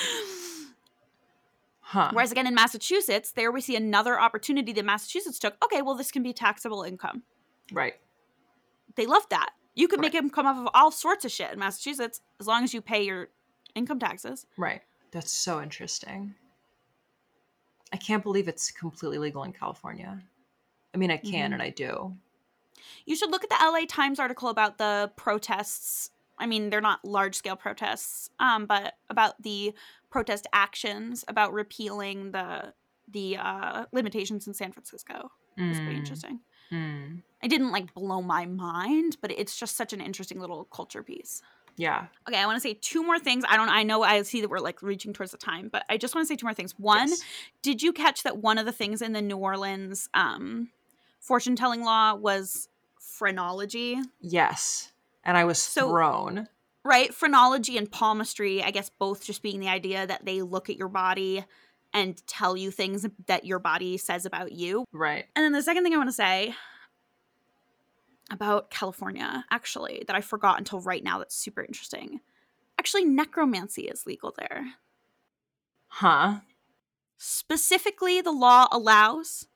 [1.82, 2.12] Huh.
[2.14, 5.56] Whereas again in Massachusetts, there we see another opportunity that Massachusetts took.
[5.66, 7.24] Okay, well, this can be taxable income.
[7.72, 7.96] Right.
[8.96, 9.50] they love that.
[9.76, 10.22] You could make Right.
[10.22, 13.04] them come off of all sorts of shit in Massachusetts as long as you pay
[13.04, 13.30] your
[13.74, 14.46] income taxes.
[14.58, 14.82] Right.
[15.12, 16.36] That's so interesting.
[17.92, 20.22] I can't believe it's completely legal in California.
[20.94, 21.54] I mean, I can Mhm.
[21.54, 22.16] and I do.
[23.06, 26.12] You should look at the LA Times article about the protests.
[26.38, 29.74] I mean, they're not large scale protests, um, but about the
[30.10, 32.74] protest actions about repealing the
[33.12, 35.32] the uh, limitations in San Francisco.
[35.58, 36.40] It was pretty Mm, interesting.
[36.72, 37.22] mm.
[37.42, 41.42] It didn't like blow my mind, but it's just such an interesting little culture piece.
[41.76, 42.08] Yeah.
[42.28, 43.44] Okay, I want to say two more things.
[43.48, 45.98] I don't I know I see that we're like reaching towards the time, but I
[45.98, 46.78] just want to say two more things.
[46.78, 47.22] One, Yes.
[47.62, 50.70] did you catch that one of the things in the New Orleans um
[51.20, 52.69] fortune telling law was
[53.18, 53.98] phrenology?
[54.20, 54.92] Yes.
[55.24, 56.48] And I was So- thrown.
[56.84, 57.14] Right?
[57.14, 60.88] Phrenology and palmistry, I guess both just being the idea that they look at your
[60.88, 61.46] body
[61.94, 64.86] and tell you things that your body says about you.
[64.94, 65.26] Right.
[65.36, 66.56] And then the second thing I want to say
[68.32, 72.22] about California, actually, that I forgot until right now that's super interesting.
[72.78, 74.76] Actually, necromancy is legal there.
[75.88, 76.40] Huh.
[77.18, 79.48] Specifically, the law allows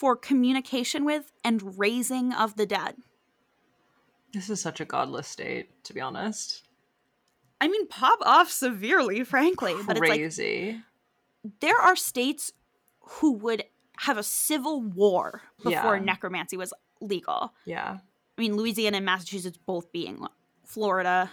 [0.00, 2.94] for communication with and raising of the dead.
[4.32, 6.62] This is such a godless state, to be honest.
[7.60, 9.74] I mean, pop off severely, frankly.
[9.86, 10.80] But it's like Crazy.
[11.60, 12.50] there are states
[13.00, 13.64] who would
[13.98, 16.02] have a civil war before Yeah.
[16.02, 16.72] necromancy was
[17.02, 17.52] legal.
[17.66, 17.98] yeah.
[18.38, 20.26] I mean, Louisiana and Massachusetts both being
[20.64, 21.30] Florida.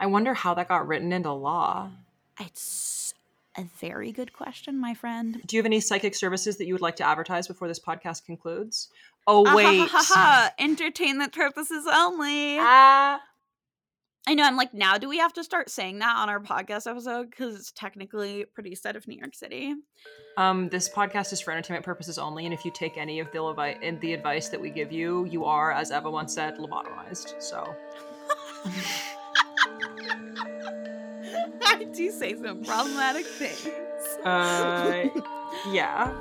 [0.00, 1.92] I wonder how that got written into law.
[2.40, 3.14] It's
[3.58, 5.40] a very good question, my friend.
[5.46, 8.24] Do you have any psychic services that you would like to advertise before this podcast
[8.24, 8.88] concludes?
[9.26, 9.78] Oh Ah, wait.
[9.80, 10.52] ha, ha, ha.
[10.58, 12.56] entertainment purposes only.
[12.60, 13.20] Ah.
[14.26, 14.44] I know.
[14.44, 17.54] I'm like, now do we have to start saying that on our podcast episode because
[17.56, 19.74] it's technically produced out of New York City?
[20.36, 23.42] Um, this podcast is for entertainment purposes only, and if you take any of the
[23.42, 27.40] levi- the advice that we give you, you are, as Eva once said, lobotomized.
[27.42, 27.74] So
[31.98, 33.66] I do say some problematic things.
[34.24, 35.08] Uh,
[35.72, 36.12] yeah.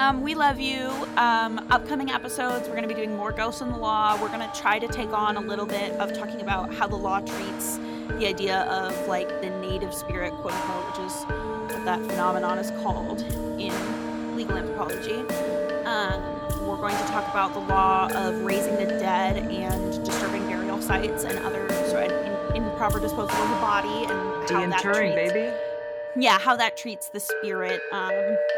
[0.00, 0.88] Um, we love you.
[1.16, 4.20] Um, upcoming episodes, we're going to be doing more Ghosts in the Law.
[4.20, 6.96] We're going to try to take on a little bit of talking about how the
[6.96, 7.76] law treats
[8.18, 11.22] the idea of like the native spirit, quote unquote, which is
[11.76, 13.20] what that phenomenon is called
[13.60, 15.20] in legal anthropology.
[15.84, 16.20] Um,
[16.66, 21.22] we're going to talk about the law of raising the dead and disturbing burial sites
[21.22, 22.32] and other sort of in,
[22.82, 25.52] improper disposal of the body and that Deinterring, treats baby.
[26.16, 28.10] yeah, how that treats the spirit um,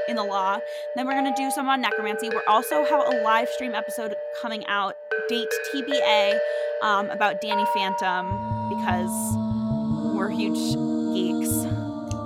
[0.08, 0.58] in the law.
[0.96, 2.28] Then we're gonna do some on necromancy.
[2.28, 4.96] We're also have a live stream episode coming out,
[5.28, 6.38] date TBA,
[6.82, 8.26] um, about Danny Phantom
[8.78, 9.10] because
[10.16, 10.58] we're huge
[11.14, 11.50] geeks.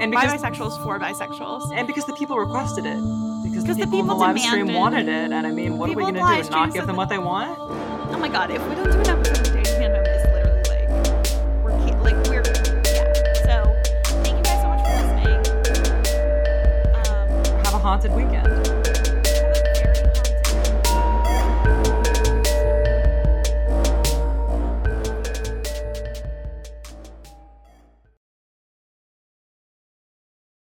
[0.01, 1.73] And because bisexuals for bisexuals.
[1.77, 2.97] and because the people requested it.
[3.43, 5.77] Because the 'Cause the people, in the people live stream wanted it, and I mean,
[5.79, 6.51] what are we gonna live do?
[6.51, 7.59] Not give them what they want?
[7.59, 9.53] Oh my god, if we don't do an episode
[17.89, 18.48] haunted weekend.